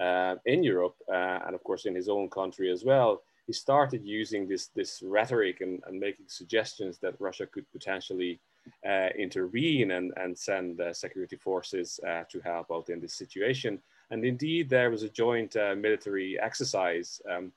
[0.00, 4.46] uh, in Europe and of course in his own country as well, he started using
[4.46, 8.40] this, this rhetoric and, and making suggestions that Russia could potentially
[8.86, 13.80] uh, intervene and, and send uh, security forces uh, to help out in this situation.
[14.10, 17.52] And indeed, there was a joint military exercise um,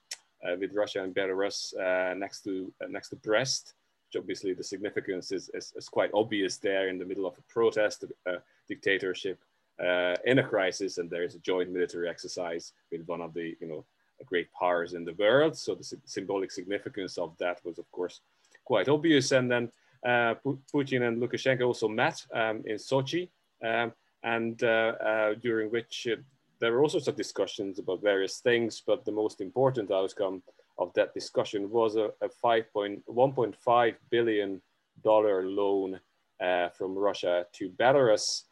[0.59, 1.73] with Russia and Belarus
[2.17, 3.73] next, to, next to Brest,
[4.15, 8.05] obviously the significance is, is, is, quite obvious there in the middle of a protest,
[8.25, 9.39] a dictatorship
[9.83, 13.55] uh, in a crisis, and there is a joint military exercise with one of the
[13.59, 13.85] you know
[14.25, 15.57] great powers in the world.
[15.57, 18.21] So the symbolic significance of that was, of course,
[18.65, 19.31] quite obvious.
[19.31, 19.71] And then
[20.05, 20.35] uh,
[20.73, 23.29] Putin and Lukashenko also met um, in Sochi,
[23.63, 23.93] um,
[24.23, 26.15] and uh, uh, during which uh,
[26.59, 30.43] there were all sorts of discussions about various things, but the most important outcome
[30.77, 34.61] of that discussion was a, a 1.5 billion
[35.03, 35.99] dollar loan
[36.41, 38.43] uh, from Russia to Belarus,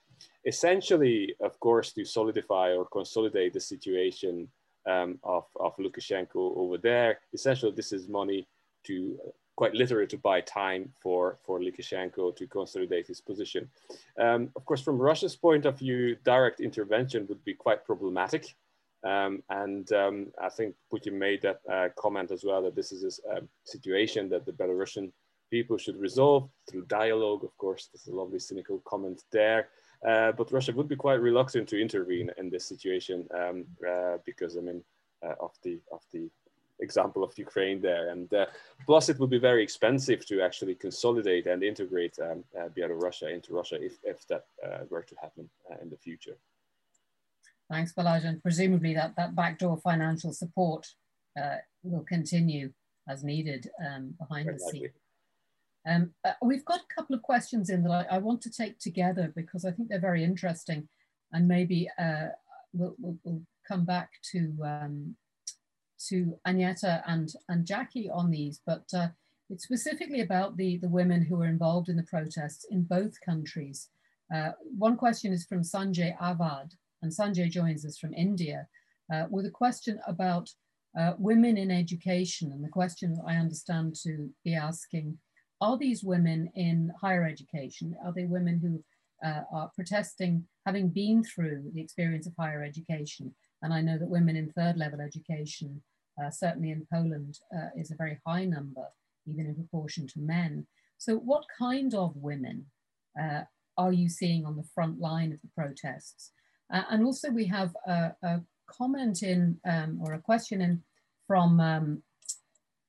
[0.45, 4.47] essentially, of course, to solidify or consolidate the situation
[4.89, 7.19] um, of, of Lukashenko over there.
[7.33, 8.47] Essentially, this is money
[8.85, 9.17] to
[9.55, 13.69] quite literally to buy time for, for Lukashenko to consolidate his position.
[14.17, 18.55] Um, of course, from Russia's point of view, direct intervention would be quite problematic.
[19.03, 23.21] Um, and um, I think Putin made that uh, comment as well that this is
[23.31, 25.11] a situation that the Belarusian
[25.49, 27.43] people should resolve through dialogue.
[27.43, 29.69] Of course, there's a lovely cynical comment there.
[30.07, 34.57] Uh, but Russia would be quite reluctant to intervene in this situation um, uh, because,
[34.57, 34.83] I mean,
[35.23, 36.29] uh, of the of the
[36.79, 38.45] example of Ukraine there, and uh,
[38.85, 43.53] plus it would be very expensive to actually consolidate and integrate um, uh, Belarus into
[43.53, 44.45] Russia if if that
[44.89, 45.49] were to happen
[45.81, 46.37] in the future.
[47.69, 50.87] Thanks, Balázs, and presumably that that backdoor financial support
[51.83, 52.71] will continue
[53.07, 54.91] as needed um, behind very the scenes.
[55.87, 58.79] Um, uh, we've got a couple of questions in that I, I, want to take
[58.79, 60.87] together because I think they're very interesting
[61.31, 62.27] and maybe uh,
[62.73, 65.15] we'll, we'll, we'll, come back to um,
[66.07, 69.09] to Aneta and, and Jackie on these, but uh,
[69.51, 73.89] it's specifically about the, the women who were involved in the protests in both countries.
[74.33, 76.71] Uh, one question is from Sanjay Avad,
[77.01, 78.67] and Sanjay joins us from India
[79.13, 80.49] uh, with a question about
[80.99, 82.51] uh, women in education.
[82.51, 85.17] And the question I understand to be asking
[85.61, 87.95] are these women in higher education?
[88.05, 93.35] Are they women who uh, are protesting having been through the experience of higher education?
[93.61, 95.81] And I know that women in third level education,
[96.21, 98.85] uh, certainly in Poland, uh, is a very high number,
[99.27, 100.65] even in proportion to men.
[100.97, 102.65] So, what kind of women
[103.21, 103.41] uh,
[103.77, 106.31] are you seeing on the front line of the protests?
[106.71, 110.83] Uh, and also, we have a, a comment in um, or a question in
[111.27, 112.03] from um,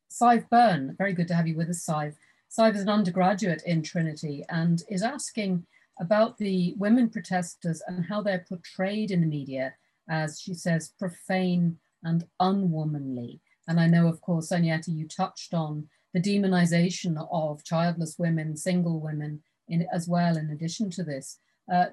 [0.08, 0.94] Sive Byrne.
[0.98, 2.16] Very good to have you with us, Sive.
[2.48, 5.66] Sive is an undergraduate in Trinity and is asking
[6.00, 9.74] about the women protesters and how they're portrayed in the media
[10.08, 13.38] as, she says, profane and unwomanly.
[13.68, 18.98] And I know, of course, Aneta, you touched on the demonization of childless women, single
[18.98, 21.38] women, in, as well, in addition to this.
[21.72, 21.86] Uh,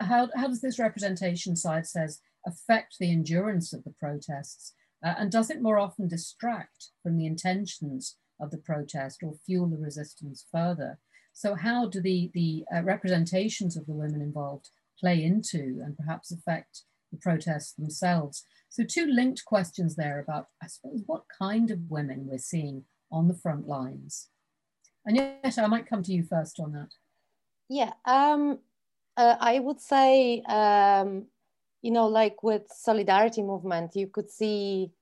[0.00, 4.74] how, how does this representation, Sive says, affect the endurance of the protests?
[5.04, 9.68] Uh, and does it more often distract from the intentions of the protest or fuel
[9.68, 10.98] the resistance further.
[11.32, 16.32] So how do the, the uh, representations of the women involved play into and perhaps
[16.32, 16.82] affect
[17.12, 18.44] the protests themselves?
[18.68, 23.28] So two linked questions there about, I suppose, what kind of women we're seeing on
[23.28, 24.28] the front lines.
[25.06, 26.90] Aneta I might come to you first on that.
[27.68, 28.58] Yeah, um,
[29.20, 31.26] uh, I would say, um,
[31.82, 34.92] you know, like with solidarity movement, you could see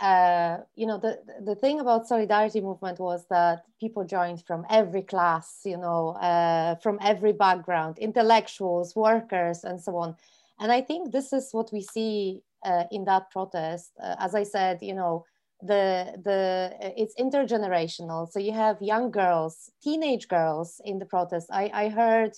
[0.00, 5.02] uh, you know, the, the thing about solidarity movement was that people joined from every
[5.02, 10.16] class, you know, uh, from every background, intellectuals, workers, and so on.
[10.58, 13.92] And I think this is what we see uh, in that protest.
[14.02, 15.26] Uh, as I said, you know,
[15.62, 18.30] the the it's intergenerational.
[18.32, 21.48] So you have young girls, teenage girls in the protest.
[21.52, 22.32] I, I heard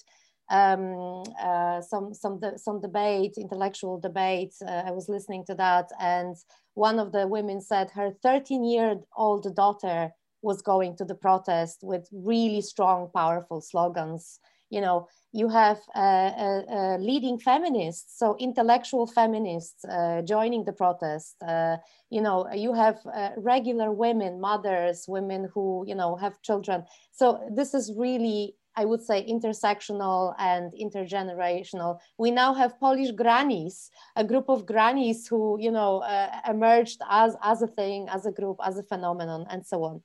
[0.53, 4.55] um, uh, some some de- some debate, intellectual debate.
[4.65, 6.37] Uh, I was listening to that, and
[6.75, 10.13] one of the women said her 13 year old daughter
[10.43, 14.41] was going to the protest with really strong, powerful slogans.
[14.69, 21.37] You know, you have uh, leading feminists, so intellectual feminists uh, joining the protest.
[21.47, 21.77] Uh,
[22.11, 26.85] you know, you have uh, regular women, mothers, women who, you know, have children.
[27.13, 31.99] So this is really I would say intersectional and intergenerational.
[32.19, 37.37] We now have Polish grannies, a group of grannies who, you know, uh, emerged as,
[37.43, 40.03] as a thing, as a group, as a phenomenon, and so on.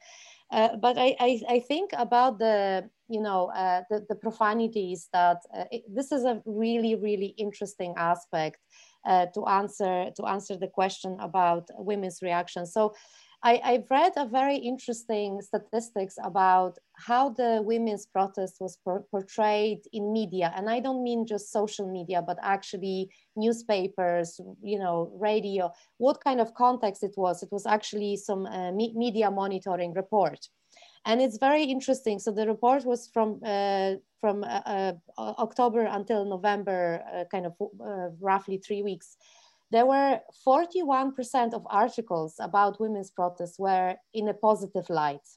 [0.52, 5.40] Uh, but I, I, I, think about the, you know, uh, the, the, profanities that
[5.54, 8.58] uh, it, this is a really, really interesting aspect
[9.06, 12.72] uh, to answer to answer the question about women's reactions.
[12.72, 12.94] So
[13.44, 19.82] I, have read a very interesting statistics about how the women's protest was por portrayed
[19.94, 20.52] in media.
[20.56, 26.42] And I don't mean just social media, but actually newspapers, you know, radio, what kind
[26.42, 27.44] of context it was.
[27.44, 30.40] It was actually some uh, me media monitoring report.
[31.06, 32.20] And it's very interesting.
[32.20, 37.54] So the report was from uh, from uh, uh October until November, uh, kind of
[37.62, 39.16] uh, roughly three weeks
[39.72, 45.28] there were 41% of articles about women's protests were in a positive light,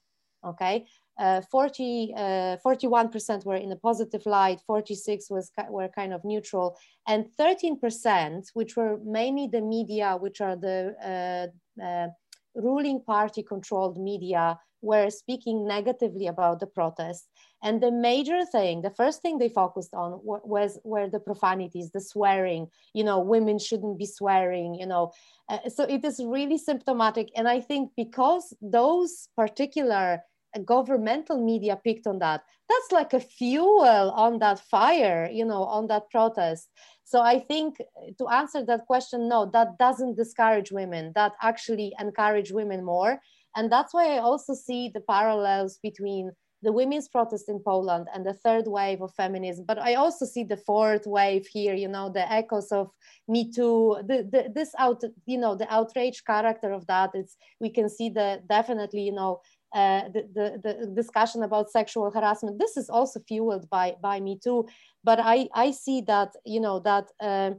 [0.44, 0.86] okay?
[1.18, 6.78] Uh, 40, uh, 41% were in a positive light, 46 was were kind of neutral,
[7.06, 12.08] and 13%, which were mainly the media, which are the uh, uh
[12.54, 17.28] ruling party controlled media, were speaking negatively about the protest.
[17.62, 22.00] And the major thing, the first thing they focused on was were the profanities, the
[22.00, 22.68] swearing.
[22.94, 24.74] You know, women shouldn't be swearing.
[24.74, 25.12] You know,
[25.48, 27.30] uh, so it is really symptomatic.
[27.36, 30.22] And I think because those particular
[30.64, 35.28] governmental media picked on that, that's like a fuel on that fire.
[35.30, 36.68] You know, on that protest.
[37.04, 37.76] So I think
[38.18, 41.10] to answer that question, no, that doesn't discourage women.
[41.16, 43.20] That actually encourage women more.
[43.56, 46.32] And that's why I also see the parallels between
[46.62, 49.64] the women's protest in Poland and the third wave of feminism.
[49.66, 52.90] But I also see the fourth wave here, you know, the echoes of
[53.28, 57.10] Me Too, the, the, this out, you know, the outrage character of that.
[57.14, 59.40] It's, we can see the definitely, you know,
[59.74, 62.58] uh, the, the, the discussion about sexual harassment.
[62.58, 64.68] This is also fueled by, by Me Too.
[65.02, 67.52] But I, I see that, you know, that, uh,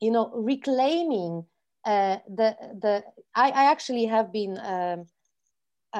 [0.00, 1.44] you know, reclaiming
[1.84, 3.04] uh, the, the,
[3.36, 5.06] I, I actually have been, um,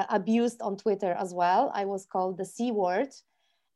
[0.09, 1.71] abused on Twitter as well.
[1.73, 3.09] I was called the C word.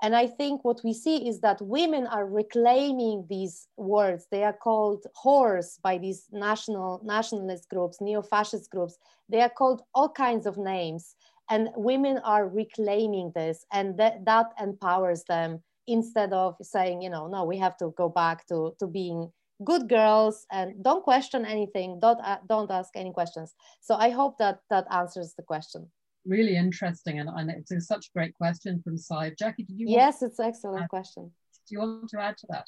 [0.03, 4.27] And I think what we see is that women are reclaiming these words.
[4.31, 8.97] They are called whores by these national nationalist groups, neo-fascist groups.
[9.29, 11.15] They are called all kinds of names.
[11.49, 17.27] And women are reclaiming this and that, that empowers them instead of saying, you know,
[17.27, 19.31] no, we have to go back to, to being
[19.63, 23.53] good girls and don't question anything, don't, uh, don't ask any questions.
[23.81, 25.89] So I hope that that answers the question
[26.25, 29.35] really interesting and, and it's a, such a great question from Sive.
[29.37, 29.87] Jackie, did you?
[29.89, 31.31] Yes, it's an excellent question.
[31.67, 32.65] Do you want to add to that?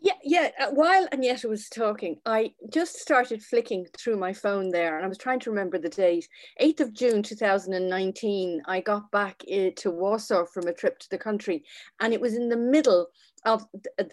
[0.00, 0.50] Yeah, yeah.
[0.60, 5.08] Uh, while Aneta was talking, I just started flicking through my phone there, and I
[5.08, 6.28] was trying to remember the date.
[6.60, 11.16] 8th of June 2019, I got back uh, to Warsaw from a trip to the
[11.16, 11.64] country,
[12.00, 13.06] and it was in the middle
[13.44, 13.66] of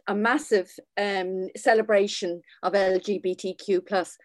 [0.08, 4.18] a, massive um, celebration of LGBTQ plus.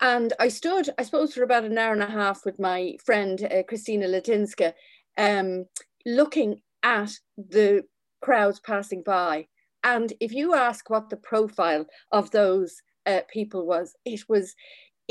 [0.00, 3.42] And I stood, I suppose, for about an hour and a half with my friend
[3.44, 4.72] uh, Christina Latinska,
[5.18, 5.66] um,
[6.06, 7.84] looking at the
[8.22, 9.46] crowds passing by.
[9.84, 14.54] And if you ask what the profile of those uh, people was, it was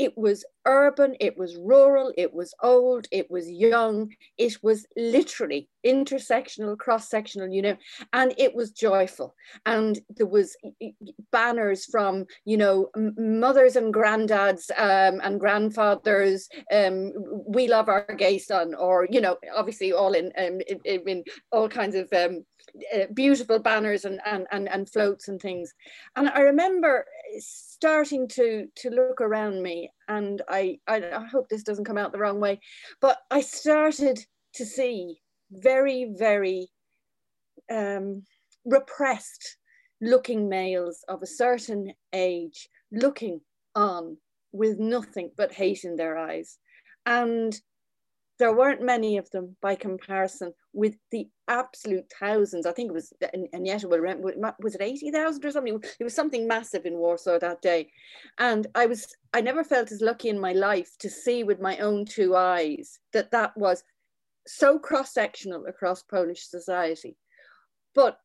[0.00, 5.68] it was urban, it was rural, it was old, it was young, it was literally
[5.86, 7.76] intersectional, cross-sectional, you know,
[8.14, 9.34] and it was joyful.
[9.66, 10.56] And there was
[11.32, 17.12] banners from, you know, mothers and granddads um, and grandfathers, um,
[17.46, 21.68] we love our gay son, or, you know, obviously all in, um, in, in all
[21.68, 22.42] kinds of um,
[22.94, 25.72] uh, beautiful banners and, and, and, and floats and things.
[26.16, 27.04] And I remember
[27.38, 32.12] starting to, to look around me and I, I, I hope this doesn't come out
[32.12, 32.60] the wrong way,
[33.00, 34.18] but I started
[34.54, 35.20] to see
[35.50, 36.68] very, very
[37.70, 38.24] um,
[38.64, 39.56] repressed
[40.00, 43.40] looking males of a certain age looking
[43.74, 44.16] on
[44.52, 46.58] with nothing but hate in their eyes.
[47.06, 47.58] And
[48.40, 52.64] there weren't many of them by comparison with the absolute thousands.
[52.64, 53.12] I think it was,
[53.54, 55.80] Aneta will remember, was it 80,000 or something?
[56.00, 57.90] It was something massive in Warsaw that day.
[58.38, 61.76] And I was, I never felt as lucky in my life to see with my
[61.78, 63.84] own two eyes that that was
[64.46, 67.16] so cross-sectional across Polish society.
[67.94, 68.18] But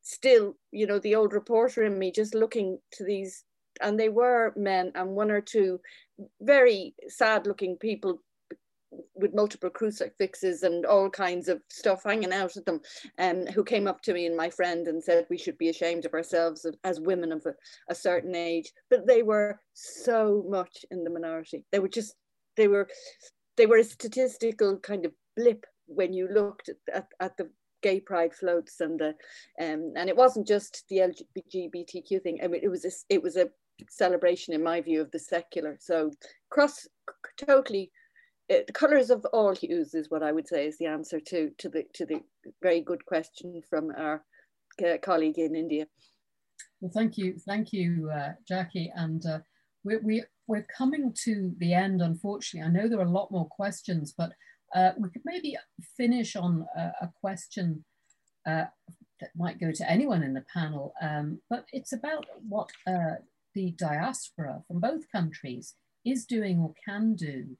[0.00, 3.44] still, you know, the old reporter in me just looking to these,
[3.82, 5.78] and they were men and one or two
[6.40, 8.22] very sad looking people
[9.14, 12.80] with multiple crucifixes and all kinds of stuff hanging out at them,
[13.18, 16.04] um, who came up to me and my friend and said we should be ashamed
[16.04, 17.54] of ourselves as women of a,
[17.90, 18.72] a certain age.
[18.90, 21.64] But they were so much in the minority.
[21.72, 22.14] They were just,
[22.56, 22.88] they were,
[23.56, 27.50] they were a statistical kind of blip when you looked at, at, at the
[27.82, 29.08] gay pride floats and the
[29.60, 32.40] um, and it wasn't just the LGBTQ thing.
[32.42, 33.50] I mean, it was a, it was a
[33.88, 35.76] celebration in my view of the secular.
[35.80, 36.10] So
[36.50, 36.86] cross
[37.36, 37.90] totally.
[38.48, 41.50] It, the colors of all hues is what I would say is the answer to
[41.58, 42.22] to the to the
[42.62, 44.24] very good question from our
[44.84, 45.86] uh, colleague in India.
[46.80, 49.40] Well, thank you, thank you, uh, Jackie, and uh,
[49.84, 52.00] we, we we're coming to the end.
[52.00, 54.32] Unfortunately, I know there are a lot more questions, but
[54.74, 55.56] uh, we could maybe
[55.96, 57.84] finish on a, a question
[58.46, 58.64] uh,
[59.20, 63.16] that might go to anyone in the panel, um, but it's about what uh,
[63.54, 67.56] the diaspora from both countries is doing or can do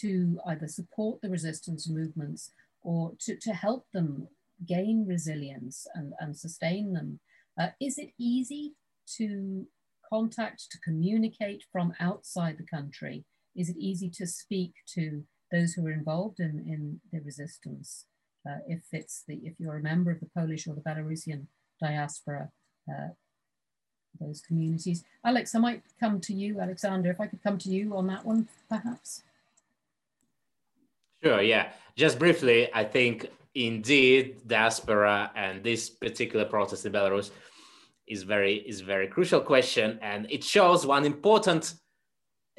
[0.00, 2.52] to either support the resistance movements
[2.82, 4.28] or to, to help them
[4.66, 7.20] gain resilience and, and sustain them.
[7.58, 8.74] Uh, is it easy
[9.16, 9.66] to
[10.12, 13.24] contact, to communicate from outside the country?
[13.56, 18.06] Is it easy to speak to those who are involved in, in the resistance,
[18.48, 21.46] uh, if it's the if you're a member of the Polish or the Belarusian
[21.80, 22.50] diaspora,
[22.88, 23.08] uh,
[24.20, 25.04] those communities.
[25.24, 28.24] Alex, I might come to you, Alexander, if I could come to you on that
[28.24, 29.22] one, perhaps.
[31.24, 31.72] Sure, yeah.
[31.96, 37.30] Just briefly, I think indeed diaspora and this particular protest in Belarus
[38.06, 41.74] is very is very crucial question, and it shows one important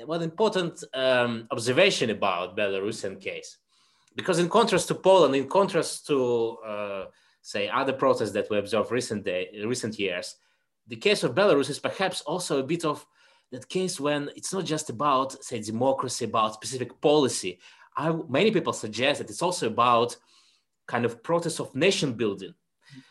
[0.04, 3.58] one important um, observation about Belarusian case,
[4.16, 7.06] because in contrast to Poland, in contrast to uh,
[7.44, 10.38] say other protests that we observed recent day, recent years,
[10.88, 13.06] the case of Belarus is perhaps also a bit of
[13.52, 17.60] that case when it's not just about say democracy, about specific policy.
[17.98, 20.16] I, many people suggest that it's also about
[20.88, 22.54] kind of process of nation building.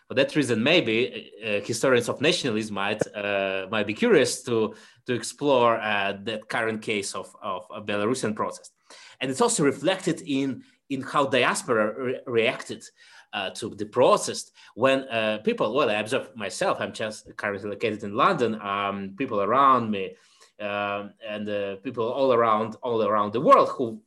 [0.08, 4.74] For that reason, maybe uh, historians of nationalism might uh, might be curious to
[5.06, 8.72] to explore uh, that current case of, of a Belarusian protest.
[9.20, 12.84] And it's also reflected in, in how diaspora re reacted
[13.32, 18.04] uh, to the protest when uh, people, well, I observe myself, I'm just currently located
[18.04, 20.14] in London, um, people around me,
[20.60, 24.00] um, and uh, people all around, all around the world who,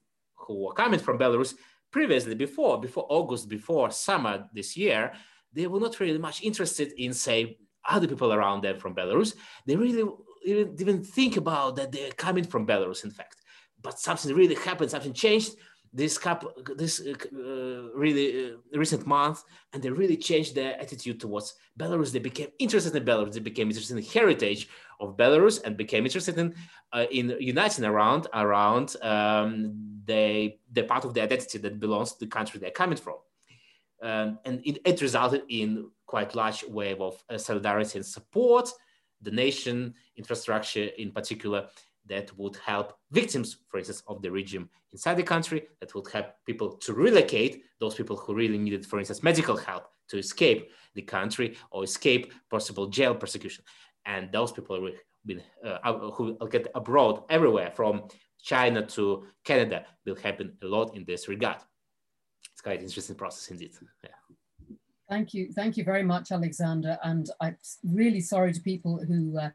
[0.47, 1.53] who were coming from Belarus
[1.91, 5.13] previously, before, before August, before summer this year,
[5.53, 7.57] they were not really much interested in, say,
[7.87, 9.35] other people around them from Belarus.
[9.65, 10.03] They really
[10.45, 13.37] didn't even think about that they're coming from Belarus, in fact.
[13.81, 15.55] But something really happened, something changed
[15.93, 19.43] this couple, this uh, really uh, recent month,
[19.73, 22.11] and they really changed their attitude towards Belarus.
[22.11, 23.33] They became interested in Belarus.
[23.33, 24.67] They became interested in heritage
[24.99, 26.55] of Belarus and became interested in
[26.93, 32.19] uh, in uniting around around um, the the part of the identity that belongs to
[32.19, 33.15] the country they're coming from.
[34.01, 38.69] Um, and it, it, resulted in quite large wave of uh, solidarity and support
[39.23, 41.67] the nation infrastructure in particular
[42.05, 46.27] that would help victims, for instance, of the regime inside the country, that would help
[46.45, 51.01] people to relocate, those people who really needed, for instance, medical help to escape the
[51.01, 53.63] country or escape possible jail persecution.
[54.07, 54.93] And those people will
[55.63, 58.07] uh, who will get abroad everywhere from
[58.41, 61.57] China to Canada will happen a lot in this regard.
[62.53, 63.73] It's quite an interesting process indeed.
[64.03, 64.09] Yeah.
[65.09, 65.51] Thank you.
[65.53, 66.97] Thank you very much, Alexander.
[67.03, 69.49] And I'm really sorry to people who uh,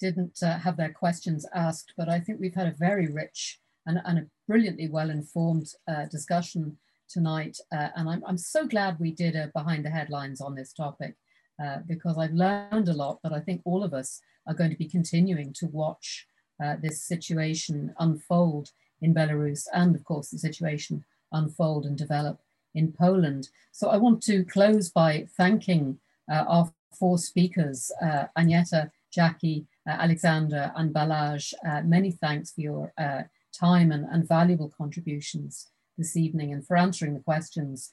[0.00, 4.00] didn't uh, have their questions asked, but I think we've had a very rich and,
[4.04, 6.78] and a brilliantly well-informed uh, discussion
[7.08, 7.56] tonight.
[7.72, 11.14] Uh, and I'm, I'm so glad we did a behind the headlines on this topic
[11.62, 14.76] uh, because I've learned a lot, but I think all of us are going to
[14.76, 16.26] be continuing to watch
[16.62, 18.70] uh, this situation unfold
[19.00, 22.40] in Belarus and of course the situation unfold and develop
[22.74, 23.48] in Poland.
[23.72, 25.98] So I want to close by thanking
[26.30, 31.54] uh, our four speakers, uh, Aneta, Jackie, uh, Alexander and Balázs.
[31.66, 33.22] Uh, many thanks for your uh,
[33.52, 35.68] time and, and, valuable contributions
[35.98, 37.90] this evening and for answering the questions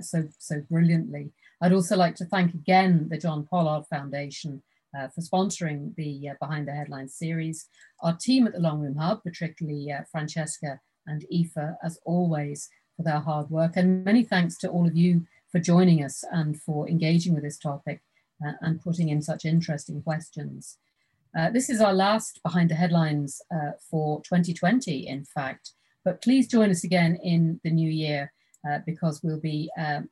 [0.00, 1.30] so, so brilliantly.
[1.64, 4.62] I'd also like to thank again the John Pollard Foundation
[4.94, 7.70] uh, for sponsoring the uh, Behind the Headlines series.
[8.02, 13.20] Our team at the Long Room Hub, particularly Francesca and Aoife, as always, for their
[13.20, 13.78] hard work.
[13.78, 17.56] And many thanks to all of you for joining us and for engaging with this
[17.56, 18.02] topic
[18.46, 20.76] uh, and putting in such interesting questions.
[21.34, 25.70] Uh, this is our last Behind the Headlines uh, for 2020, in fact,
[26.04, 28.34] but please join us again in the new year
[28.68, 30.10] uh, because we'll be um,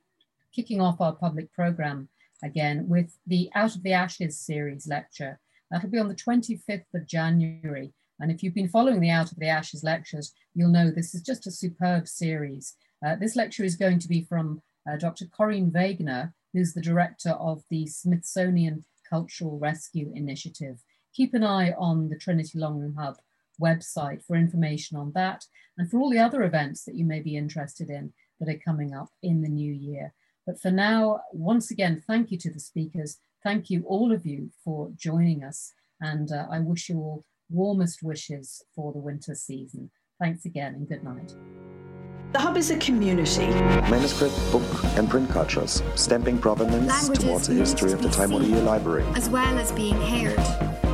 [0.54, 2.08] kicking off our public program
[2.42, 5.38] again with the Out of the Ashes series lecture.
[5.70, 7.92] That'll be on the 25th of January
[8.22, 11.22] and if you've been following the Out of the Ashes lectures, you'll know this is
[11.22, 12.76] just a superb series.
[13.04, 15.24] Uh, this lecture is going to be from uh, Dr.
[15.26, 20.78] Corine Wegener, who's the director of the Smithsonian Cultural Rescue Initiative.
[21.12, 23.16] Keep an eye on the Trinity Longroom Hub
[23.60, 25.44] website for information on that
[25.76, 28.94] and for all the other events that you may be interested in that are coming
[28.94, 30.14] up in the new year.
[30.47, 33.19] But for now, once again, thank you to the speakers.
[33.44, 35.73] Thank you, all of you, for joining us.
[36.01, 39.90] And uh, I wish you all warmest wishes for the winter season.
[40.20, 41.35] Thanks again and good night.
[42.32, 43.48] The Hub is a community.
[43.90, 44.62] Manuscript, book,
[44.96, 49.04] and print cultures, stamping provenance Languages towards the history of the need to Taimuriya library.
[49.14, 50.38] As well as being heard.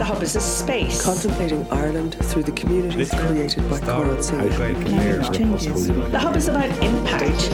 [0.00, 1.00] The Hub is a space.
[1.04, 4.48] Contemplating Ireland through the communities created by Conrad Singh.
[4.48, 7.50] The Hub is about impact.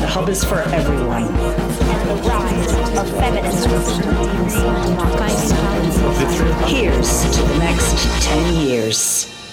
[0.00, 1.26] The Hub is for everyone.
[1.26, 3.74] The rise of feminism.
[7.04, 9.43] Here's to the next 10 years.